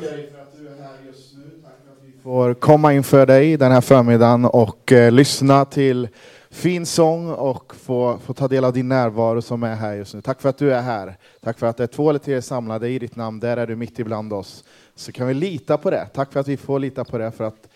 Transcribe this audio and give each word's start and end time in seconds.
Tack 0.00 0.10
dig 0.10 0.30
för 0.30 0.42
att 0.42 0.58
du 0.58 0.68
är 0.68 0.82
här 0.82 0.96
just 1.06 1.36
nu. 1.36 1.42
Tack 1.62 1.72
för 1.84 1.92
att 1.92 1.98
vi 2.04 2.22
får 2.22 2.54
komma 2.54 2.92
inför 2.92 3.26
dig 3.26 3.56
den 3.56 3.72
här 3.72 3.80
förmiddagen 3.80 4.44
och 4.44 4.92
eh, 4.92 5.12
lyssna 5.12 5.64
till 5.64 6.08
fin 6.50 6.86
sång 6.86 7.30
och 7.30 7.74
få, 7.74 8.18
få 8.24 8.34
ta 8.34 8.48
del 8.48 8.64
av 8.64 8.72
din 8.72 8.88
närvaro 8.88 9.42
som 9.42 9.62
är 9.62 9.74
här 9.74 9.94
just 9.94 10.14
nu. 10.14 10.22
Tack 10.22 10.40
för 10.40 10.48
att 10.48 10.58
du 10.58 10.72
är 10.72 10.82
här. 10.82 11.16
Tack 11.40 11.58
för 11.58 11.66
att 11.66 11.76
det 11.76 11.82
är 11.82 11.86
två 11.86 12.10
eller 12.10 12.18
tre 12.18 12.42
samlade 12.42 12.88
i 12.88 12.98
ditt 12.98 13.16
namn. 13.16 13.40
Där 13.40 13.56
är 13.56 13.66
du 13.66 13.76
mitt 13.76 13.98
ibland 13.98 14.32
oss. 14.32 14.64
Så 14.94 15.12
kan 15.12 15.26
vi 15.26 15.34
lita 15.34 15.76
på 15.76 15.90
det. 15.90 16.08
Tack 16.14 16.32
för 16.32 16.40
att 16.40 16.48
vi 16.48 16.56
får 16.56 16.78
lita 16.78 17.04
på 17.04 17.18
det, 17.18 17.30
för 17.30 17.44
att 17.44 17.68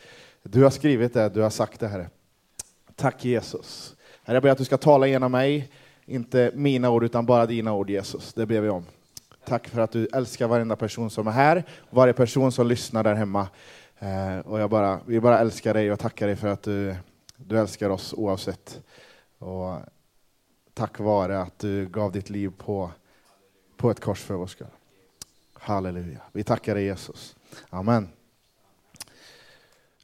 du 0.42 0.62
har 0.62 0.70
skrivit 0.70 1.14
det, 1.14 1.28
du 1.28 1.40
har 1.40 1.50
sagt 1.50 1.80
det, 1.80 1.88
Herre. 1.88 2.08
Tack 2.96 3.24
Jesus. 3.24 3.94
Herre, 4.24 4.36
jag 4.36 4.42
ber 4.42 4.50
att 4.50 4.58
du 4.58 4.64
ska 4.64 4.76
tala 4.76 5.06
genom 5.06 5.32
mig, 5.32 5.68
inte 6.06 6.50
mina 6.54 6.90
ord, 6.90 7.04
utan 7.04 7.26
bara 7.26 7.46
dina 7.46 7.72
ord, 7.72 7.90
Jesus. 7.90 8.34
Det 8.34 8.46
ber 8.46 8.60
vi 8.60 8.68
om. 8.68 8.84
Tack 9.46 9.68
för 9.68 9.80
att 9.80 9.90
du 9.90 10.08
älskar 10.12 10.48
varenda 10.48 10.76
person 10.76 11.10
som 11.10 11.26
är 11.26 11.32
här, 11.32 11.64
varje 11.90 12.12
person 12.12 12.52
som 12.52 12.66
lyssnar 12.66 13.04
där 13.04 13.14
hemma. 13.14 13.48
Eh, 13.98 14.38
och 14.38 14.60
jag 14.60 14.70
bara, 14.70 15.00
vi 15.06 15.20
bara 15.20 15.38
älskar 15.38 15.74
dig 15.74 15.92
och 15.92 15.98
tackar 15.98 16.26
dig 16.26 16.36
för 16.36 16.48
att 16.48 16.62
du, 16.62 16.96
du 17.36 17.58
älskar 17.58 17.90
oss 17.90 18.14
oavsett. 18.16 18.80
Och 19.38 19.78
tack 20.74 20.98
vare 20.98 21.40
att 21.40 21.58
du 21.58 21.86
gav 21.86 22.12
ditt 22.12 22.30
liv 22.30 22.52
på, 22.58 22.90
på 23.76 23.90
ett 23.90 24.00
kors 24.00 24.20
för 24.20 24.34
vår 24.34 24.46
skull. 24.46 24.66
Halleluja. 25.52 26.20
Vi 26.32 26.44
tackar 26.44 26.74
dig 26.74 26.84
Jesus. 26.84 27.36
Amen. 27.70 28.08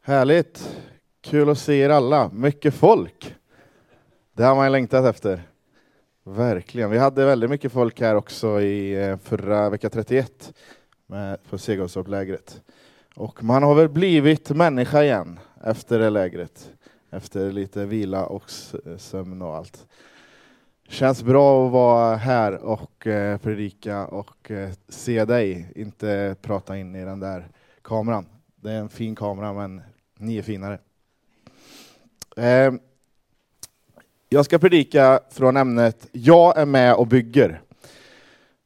Härligt. 0.03 0.79
Kul 1.21 1.51
att 1.51 1.59
se 1.59 1.75
er 1.75 1.91
alla. 1.91 2.31
Mycket 2.33 2.75
folk. 2.75 3.35
Det 4.33 4.43
har 4.43 4.55
man 4.55 4.73
längtat 4.73 5.05
efter. 5.05 5.50
Verkligen. 6.25 6.91
Vi 6.91 6.99
hade 6.99 7.25
väldigt 7.25 7.51
mycket 7.51 7.73
folk 7.73 8.01
här 8.01 8.15
också 8.15 8.61
i 8.61 9.05
eh, 9.05 9.17
förra 9.17 9.71
vecka 9.71 9.91
31 9.91 10.53
med, 11.07 11.39
på 11.51 11.59
Segeltorpslägret. 11.59 12.63
Och 13.15 13.45
man 13.45 13.63
har 13.63 13.75
väl 13.75 13.89
blivit 13.89 14.51
människa 14.51 15.03
igen 15.03 15.39
efter 15.65 15.99
det 15.99 16.11
lägret. 16.11 16.71
Efter 17.11 17.53
lite 17.53 17.85
vila 17.85 18.27
och 18.27 18.51
sömn 18.99 19.43
och 19.43 19.57
allt. 19.57 19.87
Känns 20.89 21.23
bra 21.23 21.67
att 21.67 21.73
vara 21.73 22.17
här 22.17 22.65
och 22.65 23.07
eh, 23.07 23.39
predika 23.39 24.07
och 24.07 24.51
eh, 24.51 24.71
se 24.89 25.25
dig, 25.25 25.73
inte 25.77 26.37
prata 26.43 26.79
in 26.79 26.97
i 26.97 27.05
den 27.05 27.21
där 27.21 27.49
kameran. 27.83 28.27
Det 28.57 28.71
är 28.71 28.79
en 28.79 28.89
fin 28.89 29.15
kamera, 29.15 29.53
men 29.53 29.83
ni 30.19 30.39
är 30.39 30.43
finare. 30.43 30.79
Eh, 32.37 32.73
jag 34.33 34.45
ska 34.45 34.59
predika 34.59 35.21
från 35.31 35.57
ämnet 35.57 36.09
Jag 36.13 36.59
är 36.59 36.67
med 36.67 36.95
och 36.95 37.07
bygger. 37.07 37.63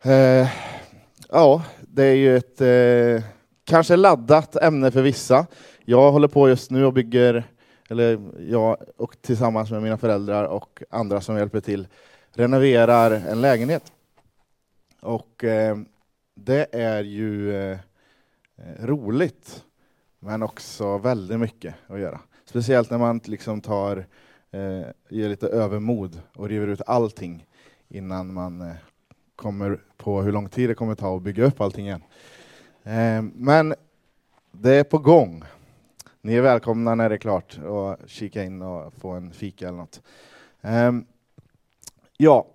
Eh, 0.05 0.49
ja, 1.29 1.63
det 1.81 2.05
är 2.05 2.15
ju 2.15 2.37
ett 2.37 2.61
eh, 2.61 3.31
kanske 3.65 3.97
laddat 3.97 4.57
ämne 4.57 4.91
för 4.91 5.03
vissa. 5.03 5.47
Jag 5.85 6.13
håller 6.13 6.29
på 6.29 6.49
just 6.49 6.71
nu 6.71 6.85
och 6.85 6.93
bygger, 6.93 7.45
eller 7.91 8.21
jag 8.49 8.77
och 8.97 9.23
tillsammans 9.23 9.71
med 9.71 9.83
mina 9.83 9.99
föräldrar 9.99 10.45
och 10.45 10.83
andra 10.91 11.21
som 11.21 11.37
hjälper 11.37 11.61
till, 11.61 11.89
renoverar 12.33 13.11
en 13.11 13.41
lägenhet. 13.41 13.93
Och 15.01 15.45
eh, 15.45 15.77
det 16.35 16.67
är 16.73 17.03
ju 17.03 17.57
eh, 17.57 17.79
roligt, 18.81 19.65
men 20.19 20.43
också 20.43 20.99
väldigt 20.99 21.41
mycket 21.41 21.75
att 21.87 22.01
göra. 22.01 22.21
Speciellt 22.45 22.91
när 22.91 22.99
man 22.99 23.21
liksom 23.25 23.61
tar 23.61 24.07
eh, 24.55 24.87
ger 25.09 25.29
lite 25.29 25.49
övermod 25.49 26.21
och 26.35 26.49
river 26.49 26.67
ut 26.67 26.83
allting 26.87 27.47
innan 27.89 28.33
man 28.33 28.61
eh, 28.61 28.75
kommer 29.37 29.81
på 29.97 30.23
hur 30.23 30.33
lång 30.33 30.49
tid 30.49 30.71
det 30.71 30.75
kommer 30.75 30.95
ta 30.95 31.17
att 31.17 31.23
bygga 31.23 31.45
upp 31.45 31.61
allting 31.61 31.87
igen. 31.87 32.03
Eh, 32.83 33.23
men 33.35 33.75
det 34.53 34.75
är 34.75 34.85
på 34.85 34.99
gång. 34.99 35.45
Ni 36.21 36.35
är 36.35 36.43
välkomna 36.43 36.95
när 36.95 37.09
det 37.09 37.15
är 37.15 37.19
klart 37.19 37.59
och 37.59 37.97
kika 38.07 38.45
in 38.45 38.63
och 38.63 38.95
få 38.95 39.11
en 39.11 39.33
fika 39.33 39.69
eller 39.69 39.79
något. 39.79 40.03
Eh, 40.61 40.93
ja, 42.17 42.47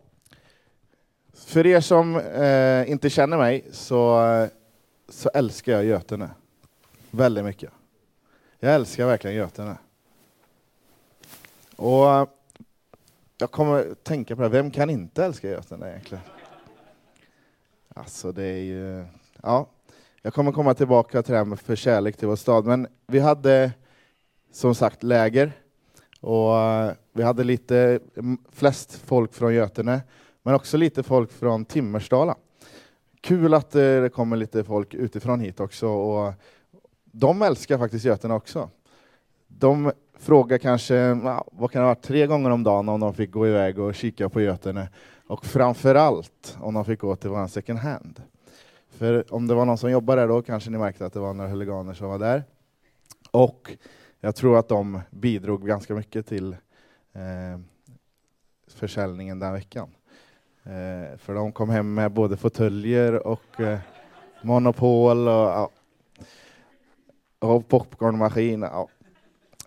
för 1.34 1.66
er 1.66 1.82
som 1.82 2.16
eh, 2.16 2.92
inte 2.92 3.10
känner 3.10 3.38
mig 3.38 3.66
så, 3.72 4.22
så 5.10 5.30
älskar 5.30 5.72
jag 5.72 5.86
Götene 5.86 6.30
väldigt 7.12 7.44
mycket. 7.44 7.72
Jag 8.60 8.76
älskar 8.76 9.06
verkligen 9.06 9.36
Götene. 9.36 9.78
Och 11.80 12.12
eh, 12.12 12.28
jag 13.38 13.52
kommer 13.52 13.94
tänka 14.04 14.36
på 14.36 14.42
det, 14.42 14.50
vem 14.50 14.72
kan 14.72 14.90
inte 14.90 15.26
älska 15.26 15.50
Götene 15.50 15.90
egentligen? 15.90 16.24
Alltså 17.96 18.32
det 18.32 18.44
är 18.44 18.64
ju, 18.64 19.06
ja. 19.44 19.70
Jag 20.22 20.34
kommer 20.34 20.52
komma 20.52 20.74
tillbaka 20.74 21.24
till 21.24 21.32
det 21.32 21.38
här 21.38 21.46
med 21.46 21.60
för 21.60 21.76
kärlek 21.76 22.18
till 22.18 22.28
vår 22.28 22.36
stad, 22.36 22.66
men 22.66 22.88
vi 23.08 23.20
hade 23.20 23.72
som 24.52 24.76
sagt 24.76 25.04
läger 25.04 25.52
och 26.22 26.58
eh, 26.58 26.92
vi 27.14 27.24
hade 27.24 27.44
lite, 27.44 28.00
mm, 28.16 28.38
flest 28.52 28.94
folk 28.96 29.34
från 29.34 29.54
Götene, 29.54 30.02
men 30.44 30.56
också 30.56 30.78
lite 30.78 31.04
folk 31.04 31.32
från 31.32 31.66
Timmersdala. 31.66 32.36
Kul 33.22 33.54
att 33.54 33.76
eh, 33.76 33.82
det 33.82 34.14
kommer 34.14 34.38
lite 34.38 34.64
folk 34.64 34.94
utifrån 34.94 35.40
hit 35.40 35.60
också 35.60 35.88
och 35.88 36.34
de 37.04 37.42
älskar 37.42 37.78
faktiskt 37.78 38.06
Götene 38.06 38.34
också. 38.34 38.70
De 39.48 39.92
fråga 40.20 40.60
kanske, 40.60 41.14
vad 41.52 41.72
kan 41.72 41.82
det 41.82 41.86
vara, 41.86 41.96
tre 41.96 42.28
gånger 42.28 42.50
om 42.50 42.64
dagen 42.64 42.90
om 42.90 43.00
de 43.00 43.14
fick 43.14 43.32
gå 43.32 43.48
iväg 43.48 43.80
och 43.80 43.96
kika 43.96 44.30
på 44.30 44.42
Götene. 44.42 44.90
Och 45.28 45.46
framförallt 45.46 46.58
om 46.60 46.74
de 46.74 46.86
fick 46.86 47.00
gå 47.00 47.16
till 47.16 47.30
vår 47.30 47.48
second 47.48 47.80
hand. 47.80 48.22
För 48.90 49.34
om 49.34 49.48
det 49.48 49.54
var 49.54 49.66
någon 49.66 49.78
som 49.78 49.92
jobbade 49.92 50.22
där 50.22 50.28
då 50.28 50.42
kanske 50.42 50.70
ni 50.70 50.78
märkte 50.78 51.06
att 51.06 51.14
det 51.14 51.20
var 51.20 51.34
några 51.34 51.50
huliganer 51.50 51.94
som 51.94 52.08
var 52.08 52.20
där. 52.20 52.44
Och 53.32 53.72
jag 54.20 54.36
tror 54.36 54.58
att 54.58 54.68
de 54.68 55.02
bidrog 55.10 55.68
ganska 55.68 55.96
mycket 55.96 56.28
till 56.28 56.54
eh, 57.14 57.60
försäljningen 58.68 59.40
den 59.40 59.54
veckan. 59.54 59.90
Eh, 60.64 61.18
för 61.18 61.34
de 61.34 61.52
kom 61.52 61.70
hem 61.70 61.94
med 61.94 62.12
både 62.12 62.38
fåtöljer 62.38 63.28
och 63.28 63.60
eh, 63.60 63.80
monopol 64.42 65.28
och, 65.28 65.34
ja, 65.34 65.70
och 67.40 67.68
popcornmaskin. 67.68 68.62
Ja. 68.62 68.90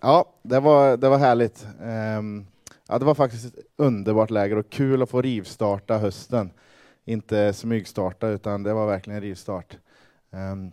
Ja, 0.05 0.25
det 0.41 0.59
var, 0.59 0.97
det 0.97 1.09
var 1.09 1.17
härligt. 1.17 1.67
Um, 1.81 2.47
ja, 2.87 2.99
det 2.99 3.05
var 3.05 3.15
faktiskt 3.15 3.45
ett 3.45 3.65
underbart 3.75 4.29
läger 4.29 4.57
och 4.57 4.69
kul 4.69 5.01
att 5.01 5.09
få 5.09 5.21
rivstarta 5.21 5.97
hösten. 5.97 6.51
Inte 7.05 7.53
smygstarta, 7.53 8.27
utan 8.27 8.63
det 8.63 8.73
var 8.73 8.87
verkligen 8.87 9.17
en 9.17 9.23
rivstart. 9.23 9.77
Um, 10.31 10.71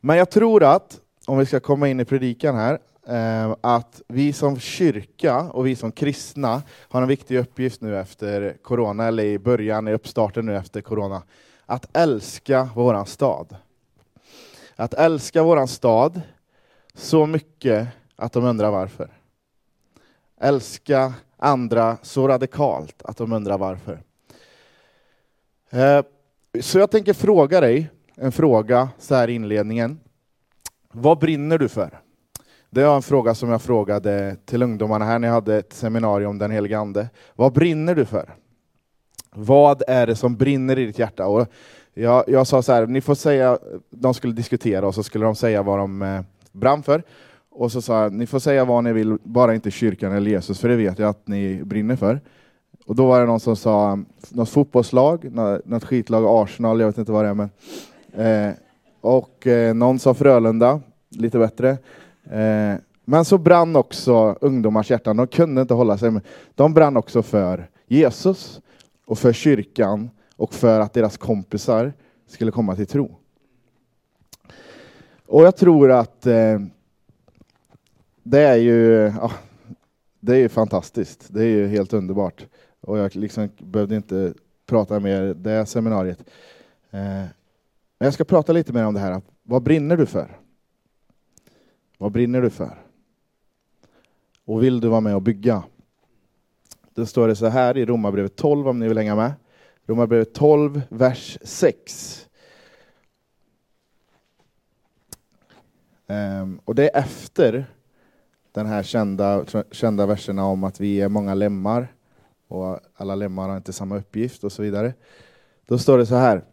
men 0.00 0.16
jag 0.16 0.30
tror 0.30 0.62
att, 0.64 1.00
om 1.26 1.38
vi 1.38 1.46
ska 1.46 1.60
komma 1.60 1.88
in 1.88 2.00
i 2.00 2.04
predikan 2.04 2.56
här, 2.56 2.78
um, 3.46 3.56
att 3.60 4.02
vi 4.08 4.32
som 4.32 4.58
kyrka 4.58 5.40
och 5.40 5.66
vi 5.66 5.76
som 5.76 5.92
kristna 5.92 6.62
har 6.88 7.02
en 7.02 7.08
viktig 7.08 7.38
uppgift 7.38 7.80
nu 7.80 7.98
efter 7.98 8.56
corona, 8.62 9.04
eller 9.04 9.24
i 9.24 9.38
början, 9.38 9.88
i 9.88 9.92
uppstarten 9.92 10.46
nu 10.46 10.56
efter 10.56 10.80
corona, 10.80 11.22
att 11.66 11.96
älska 11.96 12.68
våran 12.74 13.06
stad. 13.06 13.56
Att 14.76 14.94
älska 14.94 15.42
våran 15.42 15.68
stad 15.68 16.20
så 16.94 17.26
mycket 17.26 17.88
att 18.22 18.32
de 18.32 18.44
undrar 18.44 18.70
varför. 18.70 19.08
Älska 20.40 21.14
andra 21.36 21.96
så 22.02 22.28
radikalt 22.28 23.02
att 23.02 23.16
de 23.16 23.32
undrar 23.32 23.58
varför. 23.58 24.02
Eh, 25.70 26.02
så 26.60 26.78
jag 26.78 26.90
tänker 26.90 27.12
fråga 27.12 27.60
dig 27.60 27.90
en 28.14 28.32
fråga 28.32 28.88
så 28.98 29.14
här 29.14 29.30
i 29.30 29.34
inledningen. 29.34 30.00
Vad 30.92 31.18
brinner 31.18 31.58
du 31.58 31.68
för? 31.68 32.00
Det 32.70 32.84
var 32.84 32.96
en 32.96 33.02
fråga 33.02 33.34
som 33.34 33.48
jag 33.48 33.62
frågade 33.62 34.36
till 34.44 34.62
ungdomarna 34.62 35.04
här 35.04 35.18
när 35.18 35.28
jag 35.28 35.34
hade 35.34 35.56
ett 35.56 35.72
seminarium 35.72 36.30
om 36.30 36.38
den 36.38 36.50
helige 36.50 36.78
Ande. 36.78 37.08
Vad 37.34 37.52
brinner 37.52 37.94
du 37.94 38.04
för? 38.04 38.34
Vad 39.30 39.82
är 39.88 40.06
det 40.06 40.16
som 40.16 40.36
brinner 40.36 40.78
i 40.78 40.86
ditt 40.86 40.98
hjärta? 40.98 41.26
Och 41.26 41.46
jag, 41.94 42.24
jag 42.28 42.46
sa 42.46 42.62
så 42.62 42.72
här, 42.72 42.86
ni 42.86 43.00
får 43.00 43.14
säga, 43.14 43.58
de 43.90 44.14
skulle 44.14 44.32
diskutera 44.32 44.86
och 44.86 44.94
så 44.94 45.02
skulle 45.02 45.24
de 45.24 45.34
säga 45.34 45.62
vad 45.62 45.78
de 45.78 46.02
eh, 46.02 46.22
brann 46.52 46.82
för. 46.82 47.02
Och 47.54 47.72
så 47.72 47.82
sa 47.82 48.02
jag, 48.02 48.12
ni 48.12 48.26
får 48.26 48.38
säga 48.38 48.64
vad 48.64 48.84
ni 48.84 48.92
vill, 48.92 49.18
bara 49.22 49.54
inte 49.54 49.70
kyrkan 49.70 50.12
eller 50.12 50.30
Jesus, 50.30 50.60
för 50.60 50.68
det 50.68 50.76
vet 50.76 50.98
jag 50.98 51.08
att 51.08 51.28
ni 51.28 51.64
brinner 51.64 51.96
för. 51.96 52.20
Och 52.86 52.96
då 52.96 53.06
var 53.06 53.20
det 53.20 53.26
någon 53.26 53.40
som 53.40 53.56
sa 53.56 53.98
något 54.30 54.48
fotbollslag, 54.48 55.34
något 55.64 55.84
skitlag, 55.84 56.24
Arsenal, 56.42 56.80
jag 56.80 56.86
vet 56.86 56.98
inte 56.98 57.12
vad 57.12 57.24
det 57.24 57.28
är. 57.28 57.34
Men, 57.34 57.50
eh, 58.48 58.54
och 59.00 59.46
eh, 59.46 59.74
någon 59.74 59.98
sa 59.98 60.14
Frölunda, 60.14 60.80
lite 61.08 61.38
bättre. 61.38 61.70
Eh, 62.30 62.74
men 63.04 63.24
så 63.24 63.38
brann 63.38 63.76
också 63.76 64.36
ungdomars 64.40 64.90
hjärtan, 64.90 65.16
de 65.16 65.26
kunde 65.26 65.60
inte 65.60 65.74
hålla 65.74 65.98
sig. 65.98 66.10
Men 66.10 66.22
De 66.54 66.74
brann 66.74 66.96
också 66.96 67.22
för 67.22 67.68
Jesus 67.86 68.60
och 69.06 69.18
för 69.18 69.32
kyrkan 69.32 70.10
och 70.36 70.54
för 70.54 70.80
att 70.80 70.92
deras 70.92 71.16
kompisar 71.16 71.92
skulle 72.26 72.50
komma 72.50 72.76
till 72.76 72.86
tro. 72.86 73.16
Och 75.26 75.42
jag 75.42 75.56
tror 75.56 75.90
att 75.90 76.26
eh, 76.26 76.58
det 78.22 78.40
är 78.40 78.56
ju 78.56 79.12
ja, 79.20 79.32
det 80.20 80.36
är 80.36 80.48
fantastiskt. 80.48 81.26
Det 81.30 81.40
är 81.40 81.48
ju 81.48 81.66
helt 81.66 81.92
underbart. 81.92 82.46
Och 82.80 82.98
jag 82.98 83.16
liksom 83.16 83.48
behövde 83.58 83.96
inte 83.96 84.34
prata 84.66 85.00
mer 85.00 85.34
det 85.34 85.66
seminariet. 85.66 86.20
Eh, 86.90 87.00
Men 87.98 88.06
jag 88.06 88.14
ska 88.14 88.24
prata 88.24 88.52
lite 88.52 88.72
mer 88.72 88.84
om 88.84 88.94
det 88.94 89.00
här. 89.00 89.22
Vad 89.42 89.62
brinner 89.62 89.96
du 89.96 90.06
för? 90.06 90.38
Vad 91.98 92.12
brinner 92.12 92.42
du 92.42 92.50
för? 92.50 92.78
Och 94.44 94.62
vill 94.62 94.80
du 94.80 94.88
vara 94.88 95.00
med 95.00 95.14
och 95.14 95.22
bygga? 95.22 95.62
Då 96.94 97.06
står 97.06 97.28
det 97.28 97.36
så 97.36 97.46
här 97.46 97.76
i 97.76 97.86
Romarbrevet 97.86 98.36
12 98.36 98.68
om 98.68 98.78
ni 98.78 98.88
vill 98.88 98.98
hänga 98.98 99.16
med. 99.16 99.32
Romarbrevet 99.86 100.34
12, 100.34 100.82
vers 100.88 101.38
6. 101.42 102.28
Um, 106.06 106.16
ehm, 106.16 106.60
och 106.64 106.74
det 106.74 106.96
är 106.96 107.00
efter 107.00 107.66
den 108.52 108.66
här 108.66 108.82
kända, 108.82 109.44
kända 109.70 110.06
verserna 110.06 110.44
om 110.44 110.64
att 110.64 110.80
vi 110.80 111.00
är 111.00 111.08
många 111.08 111.34
lemmar 111.34 111.92
och 112.48 112.80
alla 112.94 113.14
lemmar 113.14 113.48
har 113.48 113.56
inte 113.56 113.72
samma 113.72 113.96
uppgift 113.96 114.44
och 114.44 114.52
så 114.52 114.62
vidare. 114.62 114.94
Då 115.66 115.78
står 115.78 115.98
det 115.98 116.06
så 116.06 116.14
här. 116.14 116.44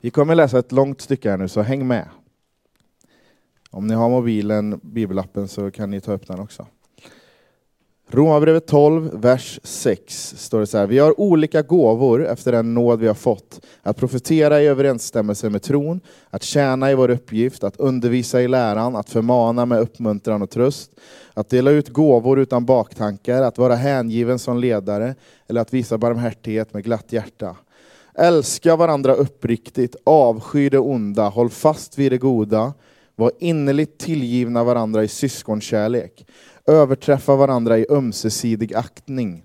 Vi 0.00 0.10
kommer 0.10 0.34
läsa 0.34 0.58
ett 0.58 0.72
långt 0.72 1.00
stycke 1.00 1.30
här 1.30 1.36
nu, 1.36 1.48
så 1.48 1.62
häng 1.62 1.86
med. 1.86 2.08
Om 3.70 3.86
ni 3.86 3.94
har 3.94 4.08
mobilen, 4.08 4.80
bibelappen, 4.82 5.48
så 5.48 5.70
kan 5.70 5.90
ni 5.90 6.00
ta 6.00 6.12
upp 6.12 6.26
den 6.26 6.40
också. 6.40 6.66
Romarbrevet 8.14 8.66
12, 8.66 9.10
vers 9.12 9.60
6 9.62 10.34
står 10.36 10.60
det 10.60 10.66
så 10.66 10.78
här. 10.78 10.86
Vi 10.86 10.98
har 10.98 11.20
olika 11.20 11.62
gåvor 11.62 12.26
efter 12.26 12.52
den 12.52 12.74
nåd 12.74 13.00
vi 13.00 13.06
har 13.06 13.14
fått. 13.14 13.60
Att 13.82 13.96
profetera 13.96 14.62
i 14.62 14.66
överensstämmelse 14.66 15.50
med 15.50 15.62
tron, 15.62 16.00
att 16.30 16.42
tjäna 16.42 16.90
i 16.90 16.94
vår 16.94 17.10
uppgift, 17.10 17.64
att 17.64 17.76
undervisa 17.76 18.42
i 18.42 18.48
läran, 18.48 18.96
att 18.96 19.10
förmana 19.10 19.66
med 19.66 19.80
uppmuntran 19.80 20.42
och 20.42 20.50
tröst, 20.50 20.90
att 21.34 21.48
dela 21.48 21.70
ut 21.70 21.88
gåvor 21.88 22.38
utan 22.38 22.64
baktankar, 22.64 23.42
att 23.42 23.58
vara 23.58 23.74
hängiven 23.74 24.38
som 24.38 24.58
ledare 24.58 25.14
eller 25.48 25.60
att 25.60 25.74
visa 25.74 25.98
barmhärtighet 25.98 26.74
med 26.74 26.84
glatt 26.84 27.12
hjärta. 27.12 27.56
Älska 28.14 28.76
varandra 28.76 29.14
uppriktigt, 29.14 29.96
avsky 30.04 30.68
det 30.68 30.78
onda, 30.78 31.28
håll 31.28 31.50
fast 31.50 31.98
vid 31.98 32.12
det 32.12 32.18
goda, 32.18 32.72
var 33.16 33.32
innerligt 33.38 33.98
tillgivna 33.98 34.64
varandra 34.64 35.04
i 35.04 35.08
syskonkärlek 35.08 36.26
överträffa 36.66 37.36
varandra 37.36 37.78
i 37.78 37.86
ömsesidig 37.90 38.74
aktning. 38.74 39.42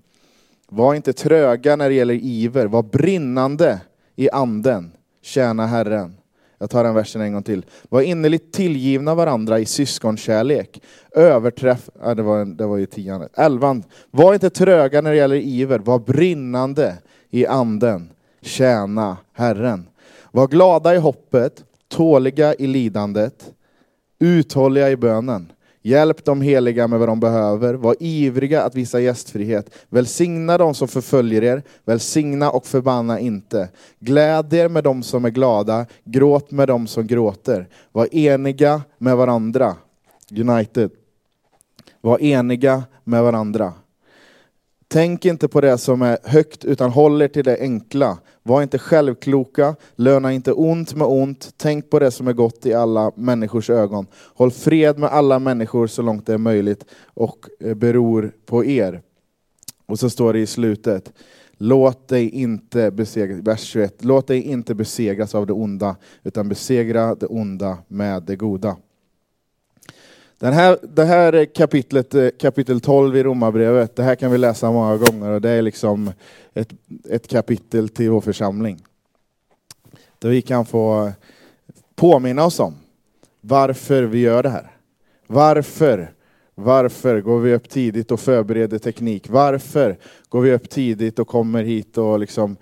Var 0.68 0.94
inte 0.94 1.12
tröga 1.12 1.76
när 1.76 1.88
det 1.88 1.94
gäller 1.94 2.14
iver, 2.14 2.66
var 2.66 2.82
brinnande 2.82 3.80
i 4.16 4.30
anden. 4.30 4.92
Tjäna 5.22 5.66
Herren. 5.66 6.14
Jag 6.58 6.70
tar 6.70 6.84
den 6.84 6.94
versen 6.94 7.20
en 7.20 7.32
gång 7.32 7.42
till. 7.42 7.66
Var 7.88 8.00
innerligt 8.00 8.52
tillgivna 8.52 9.14
varandra 9.14 9.58
i 9.58 9.64
syskonkärlek. 9.64 10.82
Överträff... 11.12 11.90
Ja, 12.02 12.14
det, 12.14 12.22
var, 12.22 12.44
det 12.44 12.66
var 12.66 12.76
ju 12.76 12.86
tian. 12.86 13.28
Elvan. 13.36 13.84
Var 14.10 14.34
inte 14.34 14.50
tröga 14.50 15.00
när 15.00 15.10
det 15.10 15.16
gäller 15.16 15.36
iver, 15.36 15.78
var 15.78 15.98
brinnande 15.98 16.98
i 17.30 17.46
anden. 17.46 18.10
Tjäna 18.40 19.16
Herren. 19.32 19.86
Var 20.32 20.48
glada 20.48 20.94
i 20.94 20.98
hoppet, 20.98 21.64
tåliga 21.88 22.54
i 22.54 22.66
lidandet, 22.66 23.52
uthålliga 24.18 24.90
i 24.90 24.96
bönen. 24.96 25.52
Hjälp 25.88 26.24
de 26.24 26.40
heliga 26.40 26.88
med 26.88 26.98
vad 26.98 27.08
de 27.08 27.20
behöver, 27.20 27.74
var 27.74 27.96
ivriga 28.00 28.62
att 28.62 28.74
visa 28.74 29.00
gästfrihet. 29.00 29.70
Välsigna 29.88 30.58
de 30.58 30.74
som 30.74 30.88
förföljer 30.88 31.44
er, 31.44 31.62
välsigna 31.84 32.50
och 32.50 32.66
förbanna 32.66 33.20
inte. 33.20 33.68
Gläd 34.00 34.52
er 34.54 34.68
med 34.68 34.84
de 34.84 35.02
som 35.02 35.24
är 35.24 35.30
glada, 35.30 35.86
gråt 36.04 36.50
med 36.50 36.68
de 36.68 36.86
som 36.86 37.06
gråter. 37.06 37.68
Var 37.92 38.14
eniga 38.14 38.82
med 38.98 39.16
varandra. 39.16 39.76
United. 40.30 40.90
Var 42.00 42.22
eniga 42.22 42.82
med 43.04 43.22
varandra. 43.22 43.72
Tänk 44.90 45.24
inte 45.24 45.48
på 45.48 45.60
det 45.60 45.78
som 45.78 46.02
är 46.02 46.18
högt, 46.24 46.64
utan 46.64 46.90
håll 46.90 47.22
er 47.22 47.28
till 47.28 47.44
det 47.44 47.60
enkla. 47.60 48.18
Var 48.42 48.62
inte 48.62 48.78
självkloka, 48.78 49.76
löna 49.96 50.32
inte 50.32 50.52
ont 50.52 50.94
med 50.94 51.06
ont. 51.06 51.54
Tänk 51.56 51.90
på 51.90 51.98
det 51.98 52.10
som 52.10 52.28
är 52.28 52.32
gott 52.32 52.66
i 52.66 52.74
alla 52.74 53.12
människors 53.14 53.70
ögon. 53.70 54.06
Håll 54.34 54.50
fred 54.50 54.98
med 54.98 55.10
alla 55.10 55.38
människor 55.38 55.86
så 55.86 56.02
långt 56.02 56.26
det 56.26 56.34
är 56.34 56.38
möjligt 56.38 56.84
och 57.04 57.46
eh, 57.60 57.74
beror 57.74 58.32
på 58.46 58.64
er. 58.64 59.02
Och 59.86 59.98
så 59.98 60.10
står 60.10 60.32
det 60.32 60.38
i 60.38 60.46
slutet, 60.46 61.12
låt 61.56 62.08
dig 62.08 62.30
inte 62.30 62.90
besegras, 62.90 63.40
vers 63.40 63.60
21, 63.60 64.04
låt 64.04 64.26
dig 64.26 64.42
inte 64.42 64.74
besegras 64.74 65.34
av 65.34 65.46
det 65.46 65.52
onda, 65.52 65.96
utan 66.22 66.48
besegra 66.48 67.14
det 67.14 67.26
onda 67.26 67.78
med 67.88 68.22
det 68.22 68.36
goda. 68.36 68.76
Den 70.38 70.52
här, 70.52 70.78
det 70.82 71.04
här 71.04 71.44
kapitlet, 71.44 72.14
eh, 72.14 72.28
kapitel 72.40 72.80
12 72.80 73.16
i 73.16 73.22
Romarbrevet, 73.22 73.96
det 73.96 74.02
här 74.02 74.14
kan 74.14 74.30
vi 74.30 74.38
läsa 74.38 74.72
många 74.72 74.96
gånger 74.96 75.30
och 75.30 75.40
det 75.40 75.50
är 75.50 75.62
liksom 75.62 76.12
ett, 76.54 76.68
ett 77.10 77.28
kapitel 77.28 77.88
till 77.88 78.10
vår 78.10 78.20
församling. 78.20 78.84
Där 80.18 80.28
vi 80.28 80.42
kan 80.42 80.66
få 80.66 81.12
påminna 81.94 82.44
oss 82.44 82.60
om 82.60 82.74
varför 83.40 84.02
vi 84.02 84.18
gör 84.18 84.42
det 84.42 84.48
här. 84.48 84.70
Varför? 85.26 86.12
Varför 86.54 87.20
går 87.20 87.40
vi 87.40 87.54
upp 87.54 87.68
tidigt 87.68 88.10
och 88.10 88.20
förbereder 88.20 88.78
teknik? 88.78 89.28
Varför 89.28 89.98
går 90.28 90.40
vi 90.40 90.52
upp 90.52 90.70
tidigt 90.70 91.18
och 91.18 91.28
kommer 91.28 91.62
hit 91.62 91.98
och 91.98 92.18
liksom, 92.18 92.56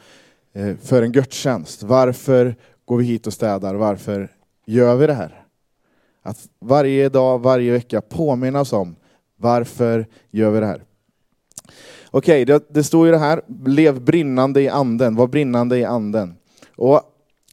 eh, 0.52 0.76
för 0.82 1.02
en 1.02 1.12
gudstjänst? 1.12 1.82
Varför 1.82 2.54
går 2.84 2.98
vi 2.98 3.04
hit 3.04 3.26
och 3.26 3.32
städar? 3.32 3.74
Varför 3.74 4.28
gör 4.66 4.96
vi 4.96 5.06
det 5.06 5.14
här? 5.14 5.45
Att 6.26 6.48
varje 6.58 7.08
dag, 7.08 7.38
varje 7.38 7.72
vecka 7.72 8.00
påminnas 8.00 8.72
om 8.72 8.96
varför 9.36 10.06
gör 10.30 10.50
vi 10.50 10.60
det 10.60 10.66
här. 10.66 10.84
Okej, 12.10 12.42
okay, 12.42 12.44
det, 12.44 12.74
det 12.74 12.84
står 12.84 13.06
ju 13.06 13.12
det 13.12 13.18
här, 13.18 13.42
lev 13.66 14.00
brinnande 14.00 14.62
i 14.62 14.68
anden, 14.68 15.16
var 15.16 15.26
brinnande 15.26 15.78
i 15.78 15.84
anden. 15.84 16.36
Och 16.76 17.02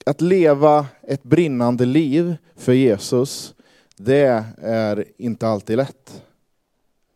att 0.06 0.22
leva 0.22 0.86
ett 1.02 1.24
brinnande 1.24 1.86
liv 1.86 2.36
för 2.56 2.74
Jesus, 2.74 3.54
det 3.98 4.44
är 4.62 5.06
inte 5.18 5.48
alltid 5.48 5.78
lätt. 5.78 6.24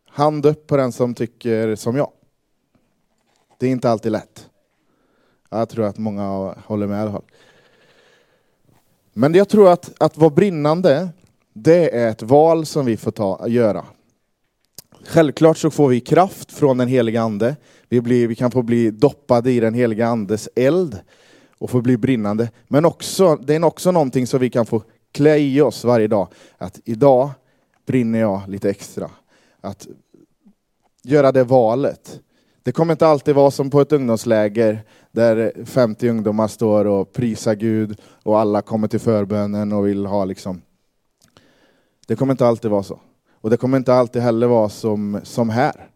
Hand 0.09 0.45
upp 0.45 0.67
på 0.67 0.77
den 0.77 0.91
som 0.91 1.13
tycker 1.13 1.75
som 1.75 1.95
jag. 1.95 2.11
Det 3.57 3.67
är 3.67 3.71
inte 3.71 3.89
alltid 3.89 4.11
lätt. 4.11 4.49
Jag 5.49 5.69
tror 5.69 5.85
att 5.85 5.97
många 5.97 6.55
håller 6.65 6.87
med. 6.87 7.21
Men 9.13 9.33
jag 9.33 9.49
tror 9.49 9.71
att, 9.71 10.01
att 10.01 10.17
vara 10.17 10.29
brinnande, 10.29 11.09
det 11.63 11.95
är 11.95 12.09
ett 12.09 12.21
val 12.21 12.65
som 12.65 12.85
vi 12.85 12.97
får 12.97 13.11
ta, 13.11 13.47
göra. 13.47 13.85
Självklart 15.05 15.57
så 15.57 15.71
får 15.71 15.89
vi 15.89 15.99
kraft 15.99 16.51
från 16.51 16.77
den 16.77 16.87
heliga 16.87 17.21
Ande. 17.21 17.55
Vi, 17.89 18.01
blir, 18.01 18.27
vi 18.27 18.35
kan 18.35 18.51
få 18.51 18.61
bli 18.61 18.91
doppade 18.91 19.51
i 19.51 19.59
den 19.59 19.73
heliga 19.73 20.07
Andes 20.07 20.49
eld 20.55 20.99
och 21.57 21.69
få 21.69 21.81
bli 21.81 21.97
brinnande. 21.97 22.49
Men 22.67 22.85
också, 22.85 23.35
det 23.35 23.55
är 23.55 23.65
också 23.65 23.91
någonting 23.91 24.27
som 24.27 24.39
vi 24.39 24.49
kan 24.49 24.65
få 24.65 24.83
klä 25.11 25.37
i 25.37 25.61
oss 25.61 25.83
varje 25.83 26.07
dag. 26.07 26.27
Att 26.57 26.79
idag 26.85 27.29
brinner 27.85 28.19
jag 28.19 28.41
lite 28.47 28.69
extra. 28.69 29.09
Att 29.61 29.87
göra 31.03 31.31
det 31.31 31.43
valet. 31.43 32.19
Det 32.63 32.71
kommer 32.71 32.93
inte 32.93 33.07
alltid 33.07 33.35
vara 33.35 33.51
som 33.51 33.69
på 33.69 33.81
ett 33.81 33.91
ungdomsläger 33.91 34.83
där 35.11 35.65
50 35.65 36.09
ungdomar 36.09 36.47
står 36.47 36.85
och 36.85 37.13
prisar 37.13 37.55
Gud 37.55 38.01
och 38.23 38.39
alla 38.39 38.61
kommer 38.61 38.87
till 38.87 38.99
förbönen 38.99 39.71
och 39.71 39.87
vill 39.87 40.05
ha 40.05 40.25
liksom 40.25 40.61
det 42.07 42.15
kommer 42.15 42.33
inte 42.33 42.47
alltid 42.47 42.71
vara 42.71 42.83
så. 42.83 42.99
Och 43.41 43.49
det 43.49 43.57
kommer 43.57 43.77
inte 43.77 43.93
alltid 43.93 44.21
heller 44.21 44.47
vara 44.47 44.69
som, 44.69 45.19
som 45.23 45.49
här. 45.49 45.89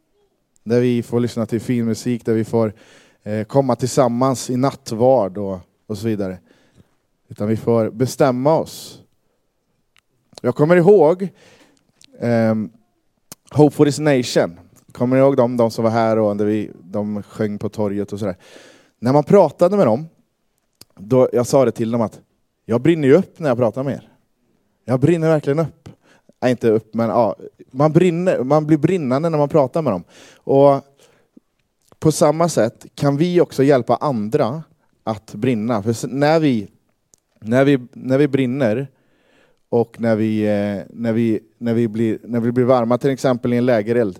Där 0.64 0.82
vi 0.82 1.04
får 1.04 1.20
lyssna 1.20 1.46
till 1.46 1.62
fin 1.62 1.86
musik, 1.86 2.26
där 2.26 2.34
vi 2.34 2.46
får 2.46 2.74
eh, 3.24 3.44
komma 3.44 3.76
tillsammans 3.76 4.50
i 4.50 4.58
nattvard 4.58 5.38
och, 5.38 5.60
och 5.88 5.98
så 5.98 6.08
vidare. 6.08 6.38
Utan 7.28 7.48
vi 7.48 7.58
får 7.58 7.90
bestämma 7.90 8.60
oss. 8.60 9.02
Jag 10.42 10.56
kommer 10.56 10.76
ihåg 10.76 11.30
eh, 12.20 12.56
Hope 13.52 13.76
for 13.76 13.86
this 13.86 14.00
nation. 14.00 14.60
Kommer 14.92 15.16
ni 15.16 15.22
ihåg 15.22 15.38
dem, 15.38 15.58
de 15.58 15.72
som 15.72 15.84
var 15.84 15.92
här 15.92 16.20
och 16.20 16.38
när 16.38 16.46
vi, 16.46 16.72
de 16.84 17.24
sjöng 17.24 17.58
på 17.58 17.70
torget 17.70 18.14
och 18.14 18.20
sådär. 18.20 18.38
När 19.00 19.14
man 19.14 19.24
pratade 19.24 19.78
med 19.78 19.88
dem, 19.88 20.08
då, 20.96 21.30
jag 21.34 21.48
sa 21.48 21.66
det 21.66 21.72
till 21.72 21.92
dem 21.92 22.02
att 22.02 22.20
jag 22.66 22.82
brinner 22.82 23.08
ju 23.08 23.14
upp 23.14 23.40
när 23.40 23.50
jag 23.50 23.58
pratar 23.58 23.84
med 23.84 23.94
er. 23.94 24.12
Jag 24.86 25.00
brinner 25.00 25.30
verkligen 25.30 25.60
upp. 25.60 25.81
Nej, 26.42 26.52
inte 26.52 26.70
upp, 26.70 26.94
men 26.94 27.10
ja, 27.10 27.36
man, 27.72 27.92
brinner, 27.92 28.44
man 28.44 28.66
blir 28.66 28.78
brinnande 28.78 29.30
när 29.30 29.38
man 29.38 29.50
pratar 29.50 29.82
med 29.82 29.94
dem. 29.94 30.04
Och 30.36 30.82
på 32.00 32.12
samma 32.12 32.50
sätt 32.50 32.86
kan 32.96 33.18
vi 33.18 33.42
också 33.42 33.64
hjälpa 33.64 33.96
andra 33.96 34.64
att 35.04 35.34
brinna. 35.34 35.84
För 35.84 36.08
när 36.08 36.40
vi, 36.40 36.68
när 37.40 37.66
vi, 37.66 37.80
när 37.94 38.18
vi 38.18 38.28
brinner 38.28 38.88
och 39.70 40.00
när 40.00 40.16
vi, 40.16 40.42
eh, 40.42 40.84
när, 40.90 41.14
vi, 41.14 41.40
när, 41.58 41.74
vi 41.74 41.88
blir, 41.88 42.20
när 42.24 42.40
vi 42.40 42.52
blir 42.52 42.66
varma, 42.66 42.98
till 42.98 43.10
exempel 43.10 43.54
i 43.54 43.58
en 43.58 43.66
lägereld, 43.66 44.20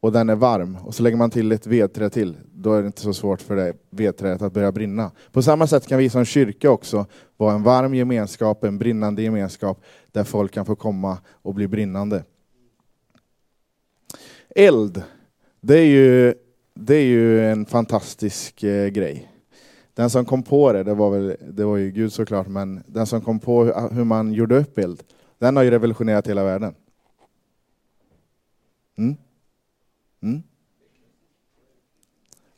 och 0.00 0.12
den 0.12 0.28
är 0.28 0.34
varm 0.34 0.76
och 0.84 0.94
så 0.94 1.02
lägger 1.02 1.16
man 1.16 1.30
till 1.30 1.52
ett 1.52 1.66
vedträ 1.66 2.10
till, 2.10 2.36
då 2.60 2.72
är 2.72 2.80
det 2.80 2.86
inte 2.86 3.00
så 3.00 3.14
svårt 3.14 3.42
för 3.42 3.56
det 3.56 3.72
vedträdet 3.90 4.42
att 4.42 4.52
börja 4.52 4.72
brinna. 4.72 5.10
På 5.32 5.42
samma 5.42 5.66
sätt 5.66 5.86
kan 5.86 5.98
vi 5.98 6.10
som 6.10 6.24
kyrka 6.24 6.70
också 6.70 7.06
vara 7.36 7.54
en 7.54 7.62
varm 7.62 7.94
gemenskap, 7.94 8.64
en 8.64 8.78
brinnande 8.78 9.22
gemenskap 9.22 9.82
där 10.12 10.24
folk 10.24 10.52
kan 10.52 10.66
få 10.66 10.76
komma 10.76 11.18
och 11.26 11.54
bli 11.54 11.68
brinnande. 11.68 12.24
Eld, 14.56 15.02
det 15.60 15.78
är 15.78 15.86
ju, 15.86 16.34
det 16.74 16.94
är 16.94 17.04
ju 17.04 17.44
en 17.50 17.66
fantastisk 17.66 18.62
eh, 18.62 18.88
grej. 18.88 19.32
Den 19.94 20.10
som 20.10 20.24
kom 20.24 20.42
på 20.42 20.72
det, 20.72 20.82
det 20.82 20.94
var, 20.94 21.10
väl, 21.10 21.36
det 21.40 21.64
var 21.64 21.76
ju 21.76 21.90
Gud 21.90 22.12
såklart, 22.12 22.46
men 22.46 22.82
den 22.86 23.06
som 23.06 23.20
kom 23.20 23.40
på 23.40 23.64
hur 23.92 24.04
man 24.04 24.32
gjorde 24.32 24.58
upp 24.58 24.78
eld, 24.78 25.02
den 25.38 25.56
har 25.56 25.62
ju 25.62 25.70
revolutionerat 25.70 26.28
hela 26.28 26.44
världen. 26.44 26.74
Mm. 28.98 29.16
Mm. 30.22 30.42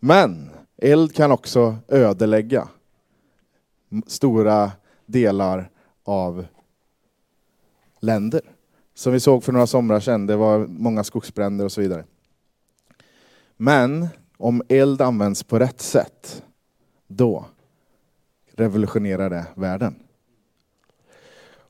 Men 0.01 0.51
eld 0.77 1.15
kan 1.15 1.33
också 1.33 1.77
ödelägga 1.89 2.69
stora 4.07 4.73
delar 5.07 5.71
av 6.05 6.47
länder. 8.01 8.41
Som 8.95 9.13
vi 9.13 9.21
såg 9.21 9.45
för 9.45 9.53
några 9.53 9.67
somrar 9.67 10.01
sedan, 10.01 10.27
det 10.27 10.37
var 10.37 10.67
många 10.67 11.05
skogsbränder 11.05 11.65
och 11.65 11.73
så 11.73 11.81
vidare. 11.81 12.05
Men 13.57 14.09
om 14.37 14.63
eld 14.69 15.03
används 15.03 15.43
på 15.43 15.59
rätt 15.59 15.81
sätt, 15.81 16.43
då 17.07 17.45
revolutionerar 18.53 19.31
det 19.31 19.47
världen. 19.55 19.95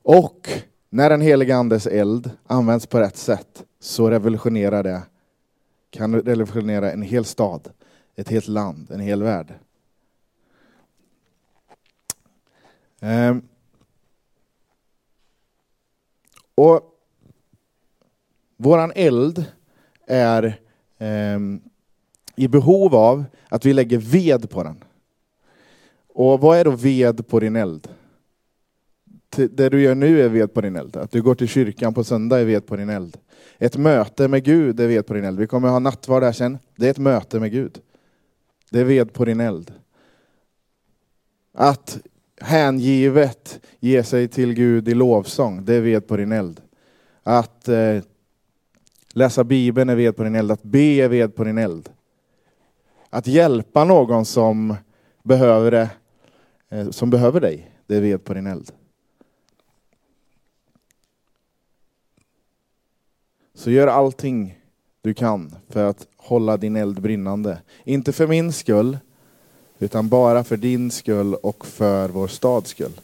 Och 0.03 0.49
när 0.91 1.11
den 1.11 1.21
heliga 1.21 1.57
andes 1.57 1.87
eld 1.87 2.31
används 2.47 2.87
på 2.87 3.01
rätt 3.01 3.17
sätt 3.17 3.65
så 3.81 4.11
revolutionerar 4.11 4.83
det, 4.83 5.03
kan 5.91 6.15
revolutionera 6.15 6.93
en 6.93 7.03
hel 7.03 7.25
stad, 7.25 7.69
ett 8.17 8.29
helt 8.29 8.49
land, 8.49 8.91
en 8.91 9.01
hel 9.01 9.23
värld. 9.23 9.55
Ehm. 13.01 13.43
Och 16.55 16.97
våran 18.57 18.93
eld 18.95 19.45
är 20.07 20.61
eh, 20.99 21.39
i 22.37 22.49
behov 22.49 22.95
av 22.95 23.25
att 23.49 23.65
vi 23.65 23.73
lägger 23.73 23.99
ved 23.99 24.51
på 24.51 24.63
den. 24.63 24.85
Och 26.09 26.41
vad 26.41 26.59
är 26.59 26.65
då 26.65 26.71
ved 26.71 27.29
på 27.29 27.41
din 27.41 27.57
eld? 27.57 27.89
Det 29.37 29.69
du 29.69 29.83
gör 29.83 29.95
nu 29.95 30.23
är 30.23 30.29
ved 30.29 30.55
på 30.55 30.61
din 30.61 30.77
eld. 30.77 30.97
Att 30.97 31.11
du 31.11 31.23
går 31.23 31.35
till 31.35 31.49
kyrkan 31.49 31.95
på 31.95 32.05
söndag 32.05 32.41
är 32.41 32.45
ved 32.45 32.67
på 32.67 32.77
din 32.77 32.89
eld. 32.89 33.17
Ett 33.59 33.77
möte 33.77 34.29
med 34.29 34.45
Gud 34.45 34.81
är 34.81 34.89
ved 34.89 35.07
på 35.07 35.15
din 35.15 35.25
eld. 35.25 35.39
Vi 35.39 35.47
kommer 35.47 35.69
ha 35.69 35.79
nattvard 35.79 36.23
där 36.23 36.33
sen. 36.33 36.59
Det 36.77 36.87
är 36.87 36.91
ett 36.91 36.99
möte 36.99 37.41
med 37.41 37.53
Gud. 37.53 37.81
Det 38.71 38.81
är 38.81 38.85
ved 38.85 39.13
på 39.13 39.25
din 39.25 39.41
eld. 39.41 39.73
Att 41.53 41.99
hängivet 42.41 43.61
ge 43.81 44.05
sig 44.05 44.29
till 44.29 44.55
Gud 44.55 44.89
i 44.89 44.95
lovsång, 44.95 45.65
det 45.65 45.75
är 45.75 45.81
ved 45.81 46.07
på 46.07 46.17
din 46.17 46.33
eld. 46.33 46.61
Att 47.23 47.69
eh, 47.69 48.03
läsa 49.13 49.45
Bibeln 49.45 49.91
är 49.91 49.97
ved 49.97 50.17
på 50.17 50.25
din 50.25 50.35
eld. 50.35 50.51
Att 50.51 50.63
be 50.63 50.79
är 50.79 51.09
ved 51.09 51.35
på 51.35 51.45
din 51.45 51.59
eld. 51.59 51.91
Att 53.11 53.27
hjälpa 53.27 53.85
någon 53.85 54.25
som 54.25 54.77
behöver, 55.23 55.71
det, 55.71 55.91
eh, 56.69 56.91
som 56.91 57.11
behöver 57.11 57.41
dig, 57.41 57.71
det 57.87 57.97
är 57.97 58.01
ved 58.01 58.25
på 58.25 58.35
din 58.35 58.47
eld. 58.47 58.73
Så 63.55 63.71
gör 63.71 63.87
allting 63.87 64.60
du 65.03 65.15
kan 65.15 65.55
för 65.69 65.85
att 65.85 66.07
hålla 66.17 66.57
din 66.57 66.77
eld 66.77 67.01
brinnande. 67.03 67.59
Inte 67.85 68.13
för 68.13 68.27
min 68.27 68.53
skull, 68.53 68.99
utan 69.79 70.09
bara 70.09 70.45
för 70.45 70.57
din 70.57 70.91
skull 70.91 71.35
och 71.35 71.67
för 71.67 72.09
vår 72.09 72.29
stads 72.29 72.71
skull. 72.71 73.01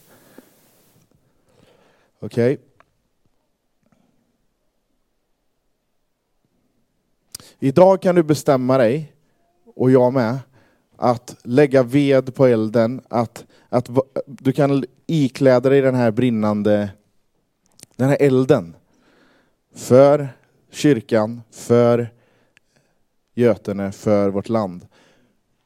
Okej? 2.21 2.55
Okay. 2.55 2.65
Idag 7.59 8.03
kan 8.03 8.15
du 8.15 8.23
bestämma 8.23 8.79
dig, 8.79 9.13
och 9.75 9.91
jag 9.91 10.13
med, 10.13 10.39
att 10.97 11.37
lägga 11.43 11.83
ved 11.83 12.35
på 12.35 12.47
elden, 12.47 13.01
att, 13.09 13.45
att 13.69 13.91
du 14.27 14.53
kan 14.53 14.85
ikläda 15.07 15.71
dig 15.71 15.81
den 15.81 15.95
här 15.95 16.11
brinnande 16.11 16.91
den 17.97 18.09
här 18.09 18.17
elden 18.21 18.77
för 19.75 20.29
kyrkan, 20.71 21.43
för 21.51 22.13
Götene, 23.35 23.93
för 23.93 24.31
vårt 24.31 24.49
land. 24.49 24.87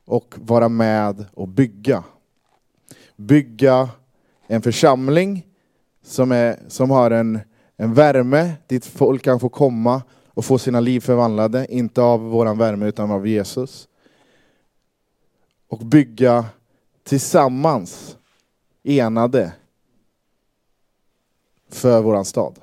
Och 0.05 0.35
vara 0.39 0.69
med 0.69 1.27
och 1.35 1.49
bygga. 1.49 2.05
Bygga 3.17 3.89
en 4.47 4.63
församling 4.63 5.47
som, 6.03 6.33
är, 6.33 6.59
som 6.69 6.91
har 6.91 7.11
en, 7.11 7.41
en 7.77 7.95
värme 7.95 8.53
dit 8.67 8.87
folk 8.87 9.23
kan 9.23 9.41
få 9.41 9.49
komma 9.49 10.03
och 10.29 10.45
få 10.45 10.59
sina 10.59 10.81
liv 10.81 11.01
förvandlade, 11.01 11.67
inte 11.71 12.03
av 12.03 12.21
våran 12.21 12.59
värme 12.59 12.87
utan 12.87 13.11
av 13.11 13.27
Jesus. 13.27 13.89
Och 15.69 15.79
bygga 15.79 16.45
tillsammans, 17.03 18.17
enade, 18.83 19.53
för 21.69 22.03
våran 22.03 22.25
stad. 22.25 22.59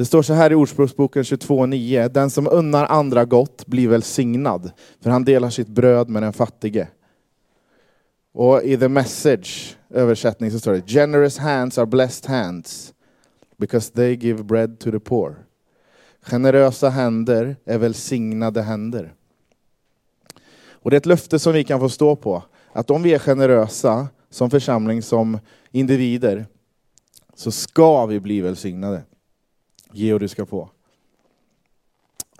Det 0.00 0.04
står 0.06 0.22
så 0.22 0.34
här 0.34 0.52
i 0.52 0.54
Ordspråksboken 0.54 1.22
22.9. 1.22 2.08
Den 2.08 2.30
som 2.30 2.48
unnar 2.50 2.86
andra 2.86 3.24
gott 3.24 3.66
blir 3.66 3.88
välsignad, 3.88 4.70
för 5.00 5.10
han 5.10 5.24
delar 5.24 5.50
sitt 5.50 5.68
bröd 5.68 6.08
med 6.08 6.22
den 6.22 6.32
fattige. 6.32 6.88
Och 8.32 8.62
i 8.62 8.76
the 8.76 8.88
message 8.88 9.76
översättning 9.90 10.50
så 10.50 10.58
står 10.58 10.72
det 10.72 10.86
Generous 10.86 11.38
hands 11.38 11.78
are 11.78 11.86
blessed 11.86 12.30
hands, 12.30 12.94
because 13.56 13.92
they 13.92 14.16
give 14.16 14.42
bread 14.42 14.78
to 14.78 14.90
the 14.90 15.00
poor. 15.00 15.36
Generösa 16.22 16.88
händer 16.88 17.56
är 17.64 17.78
välsignade 17.78 18.62
händer. 18.62 19.14
Och 20.70 20.90
det 20.90 20.96
är 20.96 21.00
ett 21.00 21.06
löfte 21.06 21.38
som 21.38 21.52
vi 21.52 21.64
kan 21.64 21.80
få 21.80 21.88
stå 21.88 22.16
på, 22.16 22.42
att 22.72 22.90
om 22.90 23.02
vi 23.02 23.14
är 23.14 23.18
generösa 23.18 24.08
som 24.30 24.50
församling, 24.50 25.02
som 25.02 25.38
individer, 25.70 26.46
så 27.34 27.50
ska 27.50 28.06
vi 28.06 28.20
bli 28.20 28.40
välsignade. 28.40 29.02
Ge 29.92 30.12
och 30.12 30.20
du 30.20 30.28
ska 30.28 30.46
få. 30.46 30.68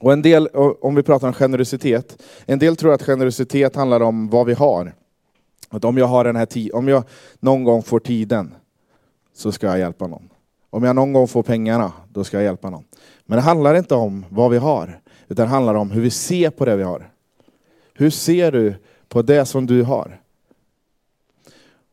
Och 0.01 0.13
en 0.13 0.23
del, 0.23 0.47
om 0.81 0.95
vi 0.95 1.03
pratar 1.03 1.27
om 1.27 1.33
generositet, 1.33 2.23
en 2.47 2.59
del 2.59 2.77
tror 2.77 2.93
att 2.93 3.03
generositet 3.03 3.77
handlar 3.77 4.01
om 4.01 4.29
vad 4.29 4.47
vi 4.47 4.53
har. 4.53 4.95
Att 5.69 5.85
om 5.85 5.99
jag 5.99 6.07
har 6.07 6.25
den 6.25 6.37
här 6.37 6.75
om 6.75 6.89
jag 6.89 7.05
någon 7.41 7.65
gång 7.65 7.83
får 7.83 8.01
tiden, 8.01 8.55
så 9.35 9.53
ska 9.53 9.67
jag 9.67 9.79
hjälpa 9.79 10.07
någon. 10.07 10.29
Om 10.71 10.85
jag 10.85 10.97
någon 10.97 11.13
gång 11.13 11.29
får 11.29 11.43
pengarna, 11.43 11.93
då 12.09 12.25
ska 12.25 12.37
jag 12.37 12.45
hjälpa 12.45 12.71
någon. 12.71 12.85
Men 13.27 13.37
det 13.37 13.43
handlar 13.43 13.75
inte 13.75 13.95
om 13.95 14.25
vad 14.29 14.51
vi 14.51 14.59
har, 14.59 15.01
utan 15.29 15.47
det 15.47 15.51
handlar 15.51 15.75
om 15.75 15.91
hur 15.91 16.01
vi 16.01 16.11
ser 16.11 16.51
på 16.51 16.65
det 16.65 16.77
vi 16.77 16.83
har. 16.83 17.11
Hur 17.95 18.11
ser 18.11 18.53
du 18.53 18.75
på 19.09 19.23
det 19.23 19.47
som 19.47 19.67
du 19.67 19.83
har? 19.83 20.20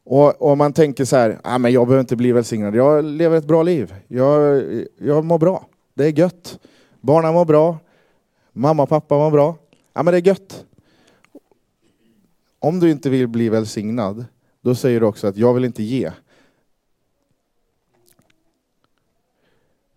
Och, 0.10 0.42
och 0.42 0.58
man 0.58 0.74
tänker 0.74 1.06
så 1.06 1.16
här, 1.16 1.40
ah, 1.44 1.58
men 1.58 1.72
jag 1.72 1.88
behöver 1.88 2.02
inte 2.02 2.16
bli 2.16 2.32
välsignad, 2.32 2.76
jag 2.76 3.06
lever 3.06 3.38
ett 3.38 3.46
bra 3.46 3.64
liv. 3.64 3.96
Jag, 4.08 4.64
jag 4.98 5.26
mår 5.26 5.40
bra, 5.40 5.68
det 5.94 6.06
är 6.06 6.20
gött. 6.20 6.60
Barnen 7.02 7.34
mår 7.34 7.46
bra, 7.46 7.78
mamma 8.52 8.84
och 8.84 8.90
pappa 8.90 9.18
mår 9.18 9.32
bra. 9.32 9.56
Ja, 9.94 10.04
men 10.04 10.12
det 10.12 10.18
är 10.18 10.28
gött. 10.28 10.66
Om 12.60 12.80
du 12.80 12.92
inte 12.92 13.10
vill 13.10 13.28
bli 13.28 13.50
välsignad, 13.50 14.26
då 14.62 14.76
säger 14.76 15.00
du 15.00 15.06
också 15.06 15.28
att 15.28 15.38
jag 15.38 15.54
vill 15.54 15.66
inte 15.66 15.84
ge. 15.84 16.12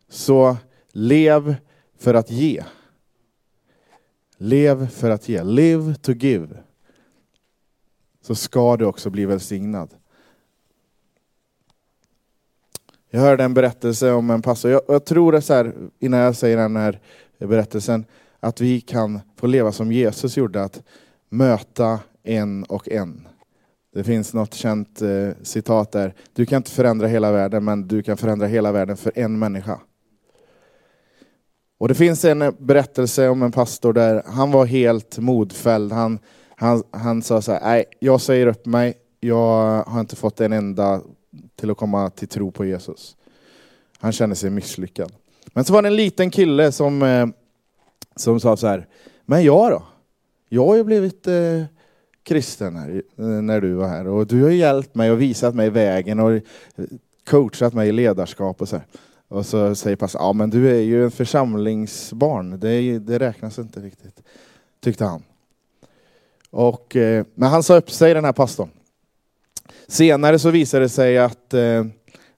Så 0.08 0.56
lev 0.92 1.56
för 1.98 2.14
att 2.14 2.30
ge. 2.30 2.64
Lev 4.36 4.88
för 4.88 5.10
att 5.10 5.28
ge. 5.28 5.42
Live 5.42 5.94
to 5.94 6.12
give. 6.12 6.48
Så 8.20 8.34
ska 8.34 8.76
du 8.76 8.84
också 8.84 9.10
bli 9.10 9.26
välsignad. 9.26 9.99
Jag 13.10 13.20
hörde 13.20 13.44
en 13.44 13.54
berättelse 13.54 14.12
om 14.12 14.30
en 14.30 14.42
pastor. 14.42 14.70
Jag, 14.70 14.82
jag 14.88 15.04
tror 15.04 15.32
det 15.32 15.42
så 15.42 15.54
här, 15.54 15.74
innan 15.98 16.20
jag 16.20 16.36
säger 16.36 16.56
den 16.56 16.76
här 16.76 17.00
berättelsen, 17.38 18.04
att 18.40 18.60
vi 18.60 18.80
kan 18.80 19.20
få 19.36 19.46
leva 19.46 19.72
som 19.72 19.92
Jesus 19.92 20.36
gjorde, 20.36 20.62
att 20.62 20.82
möta 21.28 21.98
en 22.22 22.64
och 22.64 22.88
en. 22.88 23.28
Det 23.94 24.04
finns 24.04 24.34
något 24.34 24.54
känt 24.54 25.02
eh, 25.02 25.28
citat 25.42 25.92
där. 25.92 26.14
Du 26.32 26.46
kan 26.46 26.56
inte 26.56 26.70
förändra 26.70 27.06
hela 27.06 27.32
världen, 27.32 27.64
men 27.64 27.88
du 27.88 28.02
kan 28.02 28.16
förändra 28.16 28.46
hela 28.46 28.72
världen 28.72 28.96
för 28.96 29.12
en 29.14 29.38
människa. 29.38 29.80
Och 31.78 31.88
det 31.88 31.94
finns 31.94 32.24
en 32.24 32.42
eh, 32.42 32.50
berättelse 32.58 33.28
om 33.28 33.42
en 33.42 33.52
pastor 33.52 33.92
där 33.92 34.22
han 34.26 34.50
var 34.50 34.66
helt 34.66 35.18
modfälld. 35.18 35.92
Han, 35.92 36.18
han, 36.56 36.82
han 36.90 37.22
sa 37.22 37.42
så 37.42 37.52
här, 37.52 37.60
nej, 37.60 37.84
jag 37.98 38.20
säger 38.20 38.46
upp 38.46 38.66
mig. 38.66 38.94
Jag 39.20 39.82
har 39.82 40.00
inte 40.00 40.16
fått 40.16 40.40
en 40.40 40.52
enda 40.52 41.00
till 41.56 41.70
att 41.70 41.76
komma 41.76 42.10
till 42.10 42.28
tro 42.28 42.50
på 42.50 42.64
Jesus. 42.64 43.16
Han 43.98 44.12
kände 44.12 44.36
sig 44.36 44.50
misslyckad. 44.50 45.12
Men 45.46 45.64
så 45.64 45.72
var 45.72 45.82
det 45.82 45.88
en 45.88 45.96
liten 45.96 46.30
kille 46.30 46.72
som, 46.72 47.02
eh, 47.02 47.26
som 48.16 48.40
sa 48.40 48.56
så 48.56 48.66
här, 48.66 48.86
men 49.26 49.44
jag 49.44 49.70
då? 49.70 49.82
Jag 50.48 50.66
har 50.66 50.76
ju 50.76 50.84
blivit 50.84 51.26
eh, 51.26 51.64
kristen 52.22 52.76
här, 52.76 53.02
eh, 53.18 53.24
när 53.24 53.60
du 53.60 53.72
var 53.72 53.88
här 53.88 54.06
och 54.06 54.26
du 54.26 54.42
har 54.42 54.50
hjälpt 54.50 54.94
mig 54.94 55.10
och 55.10 55.20
visat 55.20 55.54
mig 55.54 55.70
vägen 55.70 56.20
och 56.20 56.32
eh, 56.32 56.42
coachat 57.24 57.74
mig 57.74 57.88
i 57.88 57.92
ledarskap 57.92 58.60
och 58.60 58.68
så 58.68 58.76
här. 58.76 58.86
Och 59.28 59.46
så 59.46 59.74
säger 59.74 59.96
pastorn, 59.96 60.22
ja 60.22 60.32
men 60.32 60.50
du 60.50 60.70
är 60.70 60.80
ju 60.80 61.04
en 61.04 61.10
församlingsbarn, 61.10 62.60
det, 62.60 62.98
det 62.98 63.18
räknas 63.18 63.58
inte 63.58 63.80
riktigt, 63.80 64.22
tyckte 64.80 65.04
han. 65.04 65.22
Och, 66.50 66.96
eh, 66.96 67.24
men 67.34 67.48
han 67.48 67.62
sa 67.62 67.76
upp 67.76 67.90
sig 67.90 68.14
den 68.14 68.24
här 68.24 68.32
pastorn. 68.32 68.70
Senare 69.90 70.38
så 70.38 70.50
visade 70.50 70.84
det 70.84 70.88
sig 70.88 71.18
att, 71.18 71.54
eh, 71.54 71.84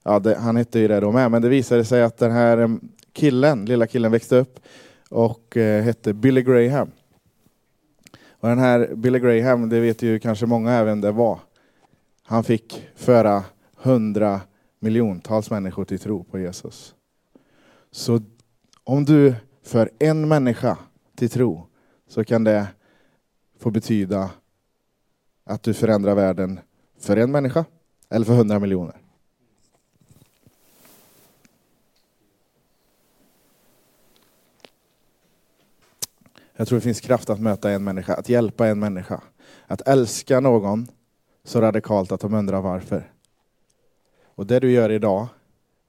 ja 0.03 0.19
det, 0.19 0.35
han 0.35 0.55
hette 0.55 0.79
ju 0.79 0.87
det 0.87 0.99
då 0.99 1.11
med, 1.11 1.31
men 1.31 1.41
det 1.41 1.49
visade 1.49 1.85
sig 1.85 2.03
att 2.03 2.17
den 2.17 2.31
här 2.31 2.57
mm, 2.57 2.89
killen, 3.11 3.65
lilla 3.65 3.87
killen 3.87 4.11
växte 4.11 4.35
upp 4.35 4.59
och 5.09 5.57
eh, 5.57 5.83
hette 5.83 6.13
Billy 6.13 6.41
Graham. 6.41 6.91
Och 8.29 8.49
den 8.49 8.59
här 8.59 8.95
Billy 8.95 9.19
Graham, 9.19 9.69
det 9.69 9.79
vet 9.79 10.01
ju 10.01 10.19
kanske 10.19 10.45
många 10.45 10.71
även 10.71 11.01
det 11.01 11.11
var. 11.11 11.39
Han 12.23 12.43
fick 12.43 12.87
föra 12.95 13.43
hundra 13.75 14.41
miljontals 14.79 15.49
människor 15.49 15.85
till 15.85 15.99
tro 15.99 16.23
på 16.23 16.39
Jesus. 16.39 16.95
Så 17.91 18.21
om 18.83 19.05
du 19.05 19.35
för 19.63 19.91
en 19.99 20.27
människa 20.27 20.77
till 21.15 21.29
tro 21.29 21.67
så 22.09 22.23
kan 22.23 22.43
det 22.43 22.67
få 23.59 23.71
betyda 23.71 24.29
att 25.45 25.63
du 25.63 25.73
förändrar 25.73 26.15
världen 26.15 26.59
för 27.03 27.17
en 27.17 27.31
människa 27.31 27.65
eller 28.09 28.25
för 28.25 28.33
hundra 28.33 28.59
miljoner. 28.59 28.97
Jag 36.55 36.67
tror 36.67 36.77
det 36.77 36.83
finns 36.83 37.01
kraft 37.01 37.29
att 37.29 37.39
möta 37.39 37.71
en 37.71 37.83
människa, 37.83 38.13
att 38.13 38.29
hjälpa 38.29 38.67
en 38.67 38.79
människa. 38.79 39.21
Att 39.67 39.87
älska 39.87 40.39
någon 40.39 40.87
så 41.43 41.61
radikalt 41.61 42.11
att 42.11 42.21
de 42.21 42.33
undrar 42.33 42.61
varför. 42.61 43.11
Och 44.25 44.45
det 44.45 44.59
du 44.59 44.71
gör 44.71 44.89
idag, 44.89 45.27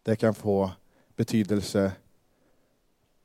det 0.03 0.17
kan 0.17 0.35
få 0.35 0.71
betydelse 1.17 1.93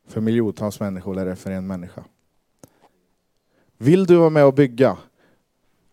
för 0.07 0.21
miljontals 0.21 0.79
människor 0.79 1.17
eller 1.17 1.35
för 1.35 1.51
en 1.51 1.67
människa. 1.67 2.03
Vill 3.77 4.05
du 4.05 4.15
vara 4.15 4.29
med 4.29 4.45
och 4.45 4.53
bygga 4.53 4.97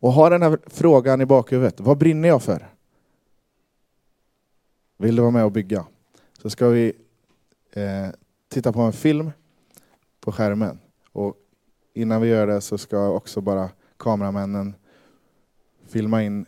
och 0.00 0.12
ha 0.12 0.31
den 0.31 0.43
här 0.43 0.59
frågan 0.67 1.21
i 1.21 1.26
bakhuvudet, 1.26 1.81
vad 1.81 1.99
brinner 1.99 2.29
jag 2.29 2.43
för? 2.43 2.69
Vill 4.97 5.17
du 5.17 5.23
vara 5.23 5.31
med 5.31 5.45
och 5.45 5.53
bygga? 5.53 5.87
Så 6.43 6.50
ska 6.50 6.69
vi 6.69 6.93
eh, 7.73 8.09
titta 8.49 8.73
på 8.73 8.81
en 8.81 8.93
film 8.93 9.31
på 10.21 10.33
skärmen. 10.33 10.79
Och 11.12 11.35
innan 11.95 12.21
vi 12.21 12.29
gör 12.29 12.47
det 12.47 12.61
så 12.61 12.79
ska 12.79 13.09
också 13.09 13.41
bara 13.41 13.71
kameramännen 13.97 14.75
filma 15.88 16.23
in 16.23 16.47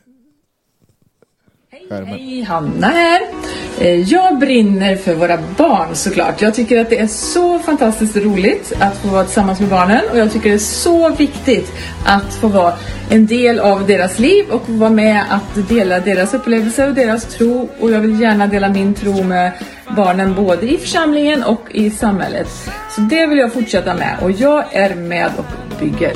skärmen. 1.70 2.08
Hej, 2.08 2.42
Hanna 2.42 2.86
här. 2.86 3.37
Eh, 3.80 4.00
jag 4.00 4.38
brinner 4.38 4.96
för 4.96 5.14
våra 5.14 5.38
barn 5.56 5.94
såklart. 5.94 6.42
Jag 6.42 6.54
tycker 6.54 6.80
att 6.80 6.90
det 6.90 6.98
är 6.98 7.06
så 7.06 7.58
fantastiskt 7.58 8.16
roligt 8.16 8.72
att 8.80 8.96
få 8.96 9.08
vara 9.08 9.24
tillsammans 9.24 9.60
med 9.60 9.68
barnen 9.68 10.00
och 10.10 10.18
jag 10.18 10.32
tycker 10.32 10.48
det 10.48 10.54
är 10.54 10.58
så 10.58 11.08
viktigt 11.08 11.72
att 12.06 12.34
få 12.34 12.48
vara 12.48 12.74
en 13.10 13.26
del 13.26 13.58
av 13.58 13.86
deras 13.86 14.18
liv 14.18 14.44
och 14.50 14.66
få 14.66 14.72
vara 14.72 14.90
med 14.90 15.24
att 15.30 15.68
dela 15.68 16.00
deras 16.00 16.34
upplevelser 16.34 16.88
och 16.88 16.94
deras 16.94 17.24
tro 17.24 17.68
och 17.80 17.90
jag 17.90 18.00
vill 18.00 18.20
gärna 18.20 18.46
dela 18.46 18.68
min 18.68 18.94
tro 18.94 19.22
med 19.22 19.52
barnen 19.96 20.34
både 20.34 20.72
i 20.72 20.76
församlingen 20.76 21.42
och 21.42 21.62
i 21.70 21.90
samhället. 21.90 22.48
Så 22.90 23.00
det 23.00 23.26
vill 23.26 23.38
jag 23.38 23.52
fortsätta 23.52 23.94
med 23.94 24.16
och 24.22 24.30
jag 24.30 24.64
är 24.72 24.94
med 24.94 25.30
och 25.36 25.80
bygger. 25.80 26.12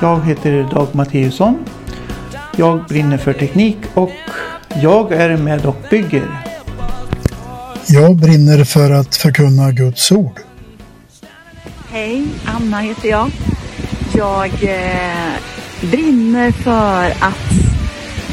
Jag 0.00 0.24
heter 0.24 0.68
Dag 0.74 0.88
Matteusson. 0.92 1.58
Jag 2.56 2.84
brinner 2.84 3.16
för 3.16 3.32
teknik 3.32 3.78
och 3.94 4.12
jag 4.82 5.12
är 5.12 5.36
med 5.36 5.66
och 5.66 5.76
bygger. 5.90 6.28
Jag 7.88 8.16
brinner 8.16 8.64
för 8.64 8.90
att 8.90 9.16
förkunna 9.16 9.72
Guds 9.72 10.12
ord. 10.12 10.40
Hej, 11.90 12.26
Anna 12.44 12.80
heter 12.80 13.08
jag. 13.08 13.30
Jag 14.14 14.64
eh, 14.64 15.32
brinner 15.80 16.52
för 16.52 17.10
att 17.10 17.52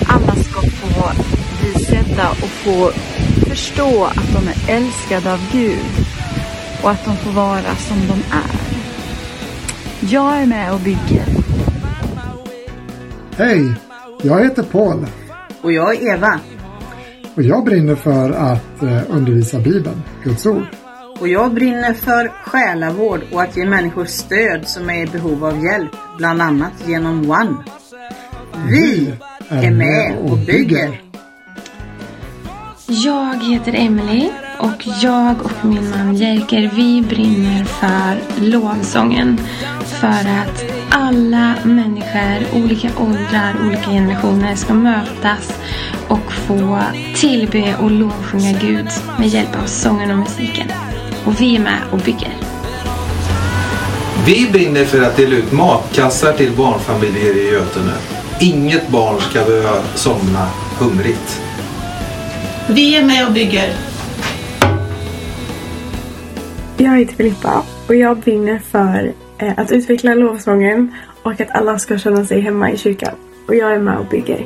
alla 0.08 0.36
ska 0.36 0.62
få 0.62 1.12
bli 1.62 1.86
sedda 1.86 2.30
och 2.30 2.50
få 2.50 2.92
förstå 3.50 4.06
att 4.06 4.34
de 4.34 4.48
är 4.48 4.78
älskade 4.78 5.34
av 5.34 5.40
Gud 5.52 6.06
och 6.84 6.92
att 6.92 7.06
de 7.06 7.18
får 7.18 7.32
vara 7.32 7.76
som 7.76 7.98
de 8.08 8.14
är. 8.14 8.64
Jag 10.14 10.42
är 10.42 10.46
med 10.46 10.74
och 10.74 10.80
bygger. 10.80 11.26
Hej, 13.38 13.74
jag 14.22 14.44
heter 14.44 14.64
Paul 14.64 15.06
Och 15.64 15.72
jag 15.72 15.96
är 15.96 16.14
Eva. 16.14 16.40
och 17.36 17.44
jag 17.44 17.64
brinner 17.66 17.96
för 17.96 18.32
att 18.32 18.84
eh, 18.84 19.02
undervisa 19.10 19.60
Bibeln, 19.60 20.04
Guds 20.24 20.46
ord. 20.46 20.66
Och 21.20 21.28
jag 21.28 21.54
brinner 21.54 21.94
för 21.94 22.28
själavård 22.28 23.22
och 23.32 23.42
att 23.42 23.58
ge 23.58 23.66
människor 23.66 24.06
stöd 24.06 24.68
som 24.68 24.90
är 24.90 25.04
i 25.04 25.06
behov 25.06 25.46
av 25.46 25.64
hjälp, 25.66 25.92
bland 26.18 26.42
annat 26.42 26.74
genom 26.88 27.32
One. 27.32 27.56
Vi 28.70 29.14
är 29.50 29.72
med 29.72 30.18
och 30.18 30.38
bygger. 30.38 31.02
Jag 32.88 33.44
heter 33.44 33.74
Emily 33.76 34.30
och 34.60 34.88
jag 35.02 35.36
och 35.42 35.66
min 35.66 35.90
man 35.90 36.16
Jerker 36.16 36.72
vi 36.76 37.02
brinner 37.02 37.64
för 37.64 38.42
lovsången. 38.42 39.38
För 39.86 40.08
att 40.08 40.73
alla 40.90 41.56
människor, 41.64 42.64
olika 42.64 42.90
åldrar, 42.98 43.56
olika 43.68 43.90
generationer 43.90 44.56
ska 44.56 44.74
mötas 44.74 45.60
och 46.08 46.34
få 46.34 46.80
tillbe 47.16 47.76
och 47.82 47.92
lovsjunga 47.92 48.52
Gud 48.62 48.88
med 49.20 49.28
hjälp 49.28 49.56
av 49.64 49.66
sången 49.66 50.12
och 50.12 50.18
musiken. 50.18 50.68
Och 51.26 51.42
vi 51.42 51.56
är 51.56 51.60
med 51.60 51.80
och 51.92 52.00
bygger. 52.00 52.34
Vi 54.26 54.50
brinner 54.52 54.86
för 54.86 55.02
att 55.02 55.18
dela 55.18 55.36
ut 55.36 55.52
matkassar 55.52 56.34
till 56.34 56.52
barnfamiljer 56.52 57.38
i 57.38 57.52
Götene. 57.52 57.94
Inget 58.42 58.90
barn 58.90 59.22
ska 59.22 59.46
behöva 59.46 59.84
somna 59.96 60.48
hungrigt. 60.80 61.42
Vi 62.70 62.96
är 62.96 63.06
med 63.06 63.28
och 63.28 63.34
bygger. 63.34 63.74
Jag 66.78 67.00
heter 67.00 67.16
Filippa 67.16 67.64
och 67.88 67.96
jag 67.96 68.18
brinner 68.18 68.62
för 68.72 69.14
att 69.52 69.72
utveckla 69.72 70.16
lovsången 70.16 70.94
och 71.24 71.42
att 71.42 71.52
alla 71.52 71.80
ska 71.80 71.98
känna 71.98 72.26
sig 72.26 72.42
hemma 72.42 72.72
i 72.72 72.78
kyrkan. 72.78 73.14
Och 73.48 73.56
jag 73.56 73.74
är 73.74 73.80
med 73.80 73.98
och 73.98 74.06
bygger. 74.06 74.46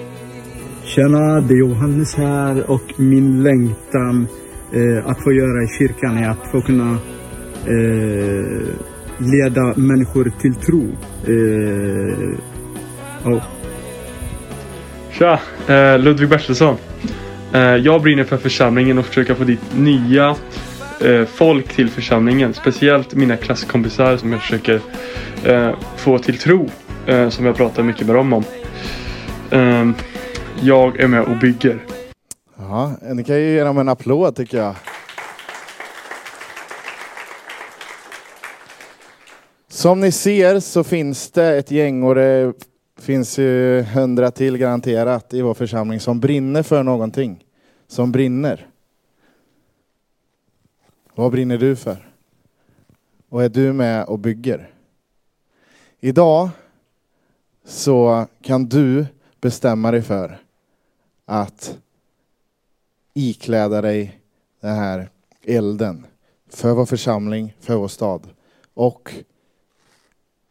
Tjena, 0.83 1.41
det 1.41 1.53
är 1.53 1.57
Johannes 1.57 2.15
här 2.15 2.71
och 2.71 2.93
min 2.95 3.43
längtan 3.43 4.27
eh, 4.73 5.09
att 5.09 5.23
få 5.23 5.31
göra 5.31 5.63
i 5.63 5.67
kyrkan 5.67 6.17
är 6.17 6.29
att 6.29 6.51
få 6.51 6.61
kunna 6.61 6.97
eh, 7.65 8.67
leda 9.17 9.73
människor 9.75 10.31
till 10.41 10.55
tro. 10.55 10.83
Eh, 11.27 12.39
ja. 13.23 13.41
Tja, 15.11 15.39
eh, 15.67 15.99
Ludvig 15.99 16.29
Bertilsson. 16.29 16.77
Eh, 17.53 17.61
jag 17.61 18.01
brinner 18.01 18.23
för 18.23 18.37
församlingen 18.37 18.97
och 18.97 19.05
försöker 19.05 19.33
få 19.33 19.43
dit 19.43 19.77
nya 19.77 20.35
eh, 21.01 21.25
folk 21.25 21.75
till 21.75 21.89
församlingen. 21.89 22.53
Speciellt 22.53 23.13
mina 23.13 23.37
klasskompisar 23.37 24.17
som 24.17 24.31
jag 24.31 24.41
försöker 24.41 24.81
eh, 25.45 25.71
få 25.97 26.19
till 26.19 26.37
tro. 26.37 26.69
Eh, 27.07 27.29
som 27.29 27.45
jag 27.45 27.55
pratar 27.55 27.83
mycket 27.83 28.07
med 28.07 28.15
dem 28.15 28.33
om. 28.33 28.43
Eh, 29.51 29.89
jag 30.61 30.99
är 30.99 31.07
med 31.07 31.21
och 31.21 31.37
bygger. 31.37 31.79
Ja, 32.57 32.95
ni 33.13 33.23
kan 33.23 33.35
ju 33.35 33.53
ge 33.53 33.63
dem 33.63 33.77
en 33.77 33.89
applåd 33.89 34.35
tycker 34.35 34.57
jag. 34.57 34.75
Som 39.69 39.99
ni 39.99 40.11
ser 40.11 40.59
så 40.59 40.83
finns 40.83 41.31
det 41.31 41.57
ett 41.57 41.71
gäng 41.71 42.03
och 42.03 42.15
det 42.15 42.53
finns 43.01 43.39
ju 43.39 43.81
hundra 43.81 44.31
till 44.31 44.57
garanterat 44.57 45.33
i 45.33 45.41
vår 45.41 45.53
församling 45.53 45.99
som 45.99 46.19
brinner 46.19 46.63
för 46.63 46.83
någonting. 46.83 47.43
Som 47.87 48.11
brinner. 48.11 48.67
Vad 51.17 51.31
brinner 51.31 51.57
du 51.57 51.75
för? 51.75 52.11
Och 53.29 53.43
är 53.43 53.49
du 53.49 53.73
med 53.73 54.05
och 54.05 54.19
bygger? 54.19 54.71
Idag 55.99 56.49
så 57.65 58.27
kan 58.41 58.65
du 58.65 59.05
bestämma 59.41 59.91
dig 59.91 60.01
för 60.01 60.39
att 61.25 61.77
ikläda 63.13 63.81
dig 63.81 64.21
den 64.59 64.75
här 64.75 65.09
elden 65.43 66.05
för 66.49 66.73
vår 66.73 66.85
församling, 66.85 67.55
för 67.59 67.75
vår 67.75 67.87
stad 67.87 68.29
och 68.73 69.13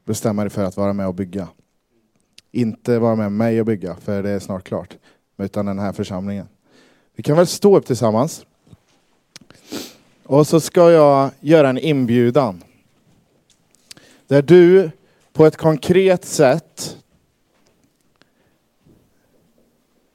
bestämma 0.05 0.42
dig 0.42 0.50
för 0.50 0.64
att 0.64 0.76
vara 0.76 0.92
med 0.92 1.07
och 1.07 1.14
bygga. 1.14 1.48
Inte 2.50 2.98
vara 2.98 3.14
med 3.14 3.33
mig 3.33 3.61
och 3.61 3.66
bygga, 3.66 3.96
för 3.96 4.22
det 4.22 4.31
är 4.31 4.38
snart 4.38 4.64
klart, 4.64 4.96
utan 5.37 5.66
den 5.66 5.79
här 5.79 5.92
församlingen. 5.92 6.48
Vi 7.14 7.22
kan 7.22 7.37
väl 7.37 7.46
stå 7.46 7.76
upp 7.76 7.87
tillsammans. 7.87 8.46
Och 10.29 10.47
så 10.47 10.61
ska 10.61 10.91
jag 10.91 11.31
göra 11.41 11.69
en 11.69 11.79
inbjudan. 11.79 12.62
Där 14.27 14.43
du 14.43 14.91
på 15.33 15.47
ett 15.47 15.57
konkret 15.57 16.25
sätt 16.25 16.97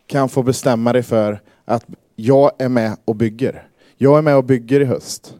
kan 0.07 0.29
få 0.29 0.43
bestämma 0.43 0.93
dig 0.93 1.03
för 1.03 1.41
att 1.65 1.85
jag 2.15 2.51
är 2.57 2.69
med 2.69 2.97
och 3.05 3.15
bygger. 3.15 3.67
Jag 3.97 4.17
är 4.17 4.21
med 4.21 4.35
och 4.35 4.43
bygger 4.43 4.79
i 4.79 4.85
höst. 4.85 5.35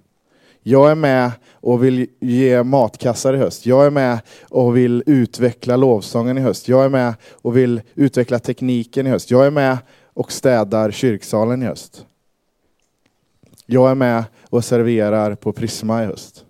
Jag 0.64 0.92
är 0.92 0.96
med 0.96 1.32
och 1.52 1.84
vill 1.84 2.08
ge 2.20 2.64
matkassar 2.64 3.34
i 3.34 3.38
höst. 3.38 3.66
Jag 3.66 3.86
är 3.86 3.90
med 3.90 4.20
och 4.42 4.78
vill 4.78 5.04
utveckla 5.06 5.76
lovsången 5.76 6.38
i 6.38 6.42
höst. 6.42 6.68
Jag 6.68 6.86
är 6.86 6.90
med 6.90 7.14
och 7.32 7.58
vill 7.58 7.82
utveckla 7.96 8.40
tekniken 8.40 9.08
i 9.08 9.10
höst. 9.10 9.32
Jag 9.32 9.46
är 9.46 9.52
med 9.52 9.78
och 10.14 10.32
städar 10.32 10.92
kyrksalen 10.92 11.64
i 11.64 11.66
höst. 11.66 12.06
Jag 13.66 13.92
är 13.92 13.96
med 13.96 14.24
och 14.52 14.66
serverar 14.66 15.36
på 15.36 15.54
Prisma 15.54 16.04
i 16.04 16.06
höst. 16.06 16.46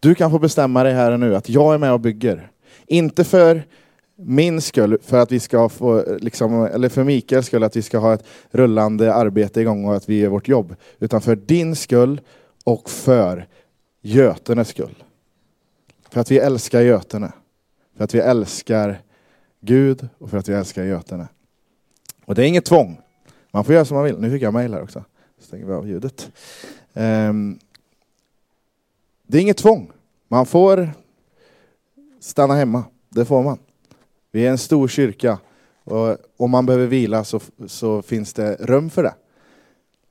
Du 0.00 0.14
kan 0.14 0.30
få 0.30 0.38
bestämma 0.38 0.82
dig 0.82 0.92
här 0.92 1.12
och 1.12 1.20
nu 1.20 1.36
att 1.36 1.48
jag 1.48 1.74
är 1.74 1.78
med 1.78 1.92
och 1.92 2.00
bygger. 2.00 2.50
Inte 2.86 3.24
för 3.24 3.62
min 4.16 4.60
skull, 4.60 4.98
för 5.02 5.18
att 5.18 5.32
vi 5.32 5.40
ska 5.40 5.68
få, 5.68 6.04
liksom, 6.20 6.64
eller 6.64 6.88
för 6.88 7.04
Mikaels 7.04 7.46
skull, 7.46 7.62
att 7.62 7.76
vi 7.76 7.82
ska 7.82 7.98
ha 7.98 8.14
ett 8.14 8.24
rullande 8.50 9.14
arbete 9.14 9.60
igång 9.60 9.84
och 9.84 9.96
att 9.96 10.08
vi 10.08 10.18
gör 10.18 10.28
vårt 10.28 10.48
jobb. 10.48 10.76
Utan 10.98 11.20
för 11.20 11.36
din 11.36 11.76
skull 11.76 12.20
och 12.64 12.90
för 12.90 13.46
Götenes 14.00 14.68
skull. 14.68 15.04
För 16.10 16.20
att 16.20 16.30
vi 16.30 16.38
älskar 16.38 16.80
Götene. 16.80 17.32
För 17.96 18.04
att 18.04 18.14
vi 18.14 18.18
älskar 18.18 19.00
Gud 19.60 20.08
och 20.18 20.30
för 20.30 20.38
att 20.38 20.48
vi 20.48 20.54
älskar 20.54 20.84
Götene. 20.84 21.28
Och 22.24 22.34
det 22.34 22.42
är 22.44 22.46
inget 22.46 22.64
tvång. 22.64 23.00
Man 23.50 23.64
får 23.64 23.74
göra 23.74 23.84
som 23.84 23.94
man 23.94 24.04
vill. 24.04 24.18
Nu 24.18 24.30
fick 24.30 24.42
jag 24.42 24.54
mejl 24.54 24.74
här 24.74 24.82
också. 24.82 25.04
Stänger 25.40 25.66
vi 25.66 25.72
av 25.72 25.88
ljudet. 25.88 26.30
Ehm, 26.98 27.58
det 29.26 29.38
är 29.38 29.42
inget 29.42 29.56
tvång. 29.56 29.90
Man 30.28 30.46
får 30.46 30.90
stanna 32.20 32.54
hemma. 32.54 32.84
Det 33.08 33.24
får 33.24 33.42
man. 33.42 33.58
Vi 34.30 34.46
är 34.46 34.50
en 34.50 34.58
stor 34.58 34.88
kyrka 34.88 35.38
och 35.84 36.16
om 36.36 36.50
man 36.50 36.66
behöver 36.66 36.86
vila 36.86 37.24
så, 37.24 37.40
så 37.66 38.02
finns 38.02 38.32
det 38.32 38.56
rum 38.60 38.90
för 38.90 39.02
det. 39.02 39.14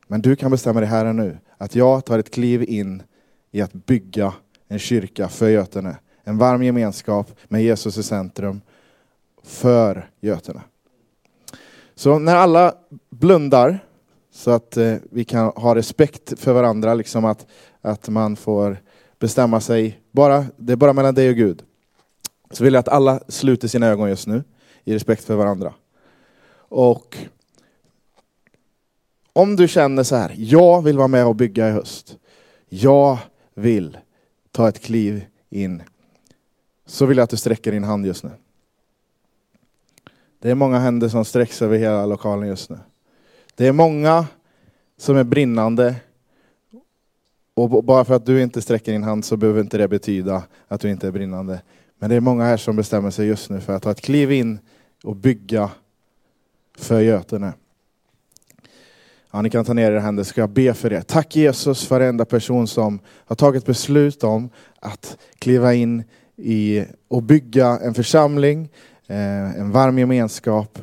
Men 0.07 0.21
du 0.21 0.35
kan 0.35 0.51
bestämma 0.51 0.79
dig 0.79 0.89
här 0.89 1.05
och 1.05 1.15
nu 1.15 1.37
att 1.57 1.75
jag 1.75 2.05
tar 2.05 2.19
ett 2.19 2.31
kliv 2.31 2.63
in 2.63 3.03
i 3.51 3.61
att 3.61 3.73
bygga 3.73 4.33
en 4.67 4.79
kyrka 4.79 5.27
för 5.27 5.49
Götene. 5.49 5.97
En 6.23 6.37
varm 6.37 6.63
gemenskap 6.63 7.31
med 7.47 7.63
Jesus 7.63 7.97
i 7.97 8.03
centrum 8.03 8.61
för 9.43 10.09
Götene. 10.19 10.61
Så 11.95 12.19
när 12.19 12.35
alla 12.35 12.75
blundar 13.09 13.86
så 14.37 14.51
att 14.51 14.77
eh, 14.77 14.95
vi 15.11 15.25
kan 15.25 15.51
ha 15.55 15.75
respekt 15.75 16.39
för 16.39 16.53
varandra, 16.53 16.93
liksom 16.93 17.25
att, 17.25 17.47
att 17.81 18.09
man 18.09 18.35
får 18.35 18.77
bestämma 19.19 19.61
sig, 19.61 19.99
bara, 20.11 20.45
det 20.57 20.73
är 20.73 20.77
bara 20.77 20.93
mellan 20.93 21.15
dig 21.15 21.29
och 21.29 21.35
Gud. 21.35 21.63
Så 22.51 22.63
vill 22.63 22.73
jag 22.73 22.79
att 22.79 22.87
alla 22.87 23.19
sluter 23.27 23.67
sina 23.67 23.87
ögon 23.87 24.09
just 24.09 24.27
nu 24.27 24.43
i 24.83 24.93
respekt 24.93 25.23
för 25.23 25.35
varandra. 25.35 25.73
Och 26.69 27.17
om 29.33 29.55
du 29.55 29.67
känner 29.67 30.03
så 30.03 30.15
här, 30.15 30.33
jag 30.37 30.81
vill 30.81 30.97
vara 30.97 31.07
med 31.07 31.25
och 31.25 31.35
bygga 31.35 31.69
i 31.69 31.71
höst. 31.71 32.17
Jag 32.69 33.17
vill 33.53 33.97
ta 34.51 34.69
ett 34.69 34.79
kliv 34.79 35.25
in. 35.49 35.83
Så 36.85 37.05
vill 37.05 37.17
jag 37.17 37.23
att 37.23 37.29
du 37.29 37.37
sträcker 37.37 37.71
din 37.71 37.83
hand 37.83 38.05
just 38.05 38.23
nu. 38.23 38.31
Det 40.39 40.51
är 40.51 40.55
många 40.55 40.79
händer 40.79 41.09
som 41.09 41.25
sträcks 41.25 41.61
över 41.61 41.77
hela 41.77 42.05
lokalen 42.05 42.47
just 42.47 42.69
nu. 42.69 42.77
Det 43.57 43.67
är 43.67 43.71
många 43.71 44.27
som 44.97 45.17
är 45.17 45.23
brinnande. 45.23 45.95
Och 47.53 47.83
bara 47.83 48.05
för 48.05 48.13
att 48.13 48.25
du 48.25 48.41
inte 48.41 48.61
sträcker 48.61 48.91
din 48.91 49.03
hand 49.03 49.25
så 49.25 49.37
behöver 49.37 49.61
inte 49.61 49.77
det 49.77 49.87
betyda 49.87 50.43
att 50.67 50.81
du 50.81 50.89
inte 50.89 51.07
är 51.07 51.11
brinnande. 51.11 51.61
Men 51.99 52.09
det 52.09 52.15
är 52.15 52.19
många 52.19 52.43
här 52.43 52.57
som 52.57 52.75
bestämmer 52.75 53.11
sig 53.11 53.27
just 53.27 53.49
nu 53.49 53.61
för 53.61 53.73
att 53.73 53.83
ta 53.83 53.91
ett 53.91 54.01
kliv 54.01 54.31
in 54.31 54.59
och 55.03 55.15
bygga 55.15 55.69
för 56.77 57.01
Götene. 57.01 57.53
Ja, 59.31 59.41
ni 59.41 59.49
kan 59.49 59.65
ta 59.65 59.73
ner 59.73 59.91
era 59.91 59.99
händer 59.99 60.23
så 60.23 60.27
ska 60.27 60.41
jag 60.41 60.49
be 60.49 60.73
för 60.73 60.93
er. 60.93 61.01
Tack 61.01 61.35
Jesus 61.35 61.85
för 61.85 61.99
varenda 61.99 62.25
person 62.25 62.67
som 62.67 62.99
har 63.07 63.35
tagit 63.35 63.65
beslut 63.65 64.23
om 64.23 64.49
att 64.79 65.17
kliva 65.39 65.73
in 65.73 66.03
i 66.35 66.85
och 67.07 67.23
bygga 67.23 67.67
en 67.67 67.93
församling, 67.93 68.69
eh, 69.07 69.59
en 69.59 69.71
varm 69.71 69.99
gemenskap 69.99 70.79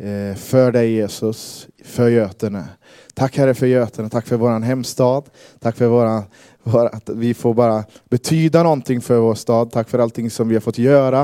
Eh, 0.00 0.34
för 0.34 0.72
dig 0.72 0.92
Jesus, 0.92 1.68
för 1.84 2.08
Götene. 2.08 2.64
Tack 3.14 3.36
Herre 3.36 3.54
för 3.54 3.66
Götene, 3.66 4.08
tack 4.08 4.26
för 4.26 4.36
våran 4.36 4.62
hemstad, 4.62 5.24
tack 5.60 5.76
för 5.76 5.86
våran, 5.86 6.22
att 6.92 7.08
vi 7.08 7.34
får 7.34 7.54
bara 7.54 7.84
betyda 8.10 8.62
någonting 8.62 9.00
för 9.00 9.18
vår 9.18 9.34
stad. 9.34 9.70
Tack 9.70 9.88
för 9.88 9.98
allting 9.98 10.30
som 10.30 10.48
vi 10.48 10.54
har 10.54 10.60
fått 10.60 10.78
göra 10.78 11.20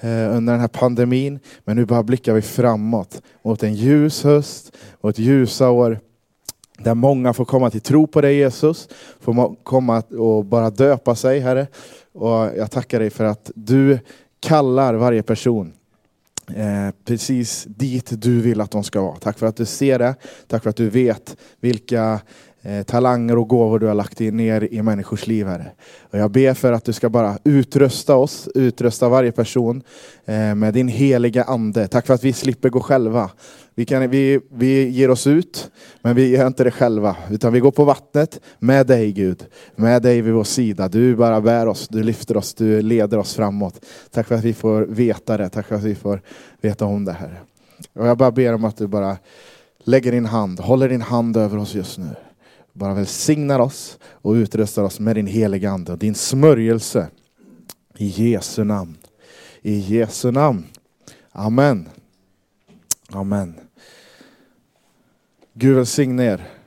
eh, 0.00 0.36
under 0.36 0.52
den 0.52 0.60
här 0.60 0.68
pandemin. 0.68 1.38
Men 1.64 1.76
nu 1.76 1.84
bara 1.84 2.02
blickar 2.02 2.34
vi 2.34 2.42
framåt 2.42 3.22
mot 3.44 3.62
en 3.62 3.74
ljus 3.74 4.24
höst 4.24 4.76
mot 5.00 5.18
ljusa 5.18 5.70
år 5.70 6.00
där 6.78 6.94
många 6.94 7.32
får 7.32 7.44
komma 7.44 7.70
till 7.70 7.80
tro 7.80 8.06
på 8.06 8.20
dig 8.20 8.36
Jesus, 8.36 8.88
får 9.20 9.56
komma 9.62 10.02
och 10.18 10.44
bara 10.44 10.70
döpa 10.70 11.14
sig 11.14 11.40
Herre. 11.40 11.66
Och 12.12 12.50
jag 12.56 12.70
tackar 12.70 13.00
dig 13.00 13.10
för 13.10 13.24
att 13.24 13.50
du 13.54 13.98
kallar 14.40 14.94
varje 14.94 15.22
person 15.22 15.72
eh, 16.56 16.94
precis 17.04 17.64
dit 17.64 18.22
du 18.22 18.40
vill 18.40 18.60
att 18.60 18.70
de 18.70 18.84
ska 18.84 19.00
vara. 19.00 19.16
Tack 19.16 19.38
för 19.38 19.46
att 19.46 19.56
du 19.56 19.64
ser 19.64 19.98
det, 19.98 20.14
tack 20.46 20.62
för 20.62 20.70
att 20.70 20.76
du 20.76 20.90
vet 20.90 21.36
vilka 21.60 22.20
eh, 22.62 22.82
talanger 22.82 23.38
och 23.38 23.48
gåvor 23.48 23.78
du 23.78 23.86
har 23.86 23.94
lagt 23.94 24.20
ner 24.20 24.68
i 24.70 24.82
människors 24.82 25.26
liv 25.26 25.46
Herre. 25.46 25.72
Och 26.10 26.18
jag 26.18 26.30
ber 26.30 26.54
för 26.54 26.72
att 26.72 26.84
du 26.84 26.92
ska 26.92 27.08
bara 27.08 27.38
utrusta 27.44 28.16
oss, 28.16 28.48
utrusta 28.54 29.08
varje 29.08 29.32
person 29.32 29.82
eh, 30.24 30.54
med 30.54 30.74
din 30.74 30.88
heliga 30.88 31.44
ande. 31.44 31.88
Tack 31.88 32.06
för 32.06 32.14
att 32.14 32.24
vi 32.24 32.32
slipper 32.32 32.68
gå 32.68 32.80
själva. 32.80 33.30
Vi, 33.74 33.84
kan, 33.84 34.10
vi, 34.10 34.40
vi 34.50 34.88
ger 34.88 35.10
oss 35.10 35.26
ut, 35.26 35.70
men 36.02 36.16
vi 36.16 36.28
gör 36.28 36.46
inte 36.46 36.64
det 36.64 36.70
själva. 36.70 37.16
Utan 37.30 37.52
vi 37.52 37.60
går 37.60 37.70
på 37.70 37.84
vattnet 37.84 38.40
med 38.58 38.86
dig 38.86 39.12
Gud. 39.12 39.46
Med 39.76 40.02
dig 40.02 40.20
vid 40.20 40.34
vår 40.34 40.44
sida. 40.44 40.88
Du 40.88 41.16
bara 41.16 41.40
bär 41.40 41.66
oss, 41.66 41.88
du 41.88 42.02
lyfter 42.02 42.36
oss, 42.36 42.54
du 42.54 42.82
leder 42.82 43.18
oss 43.18 43.34
framåt. 43.34 43.84
Tack 44.10 44.26
för 44.26 44.34
att 44.34 44.44
vi 44.44 44.54
får 44.54 44.82
veta 44.82 45.36
det. 45.36 45.48
Tack 45.48 45.66
för 45.66 45.74
att 45.74 45.84
vi 45.84 45.94
får 45.94 46.22
veta 46.60 46.84
om 46.84 47.04
det 47.04 47.12
här. 47.12 47.42
Och 47.92 48.06
jag 48.06 48.18
bara 48.18 48.30
ber 48.30 48.54
om 48.54 48.64
att 48.64 48.76
du 48.76 48.86
bara 48.86 49.16
lägger 49.84 50.12
din 50.12 50.26
hand, 50.26 50.60
håller 50.60 50.88
din 50.88 51.02
hand 51.02 51.36
över 51.36 51.58
oss 51.58 51.74
just 51.74 51.98
nu. 51.98 52.08
Bara 52.72 52.94
välsignar 52.94 53.58
oss 53.58 53.98
och 54.12 54.32
utrustar 54.32 54.82
oss 54.82 55.00
med 55.00 55.16
din 55.16 55.26
heliga 55.26 55.70
Ande 55.70 55.92
och 55.92 55.98
din 55.98 56.14
smörjelse. 56.14 57.08
I 57.96 58.06
Jesu 58.06 58.64
namn. 58.64 58.96
I 59.62 59.78
Jesu 59.78 60.30
namn. 60.30 60.64
Amen. 61.32 61.88
Amen. 63.12 63.54
Gud 65.54 65.74
välsigne 65.74 66.24
er. 66.24 66.59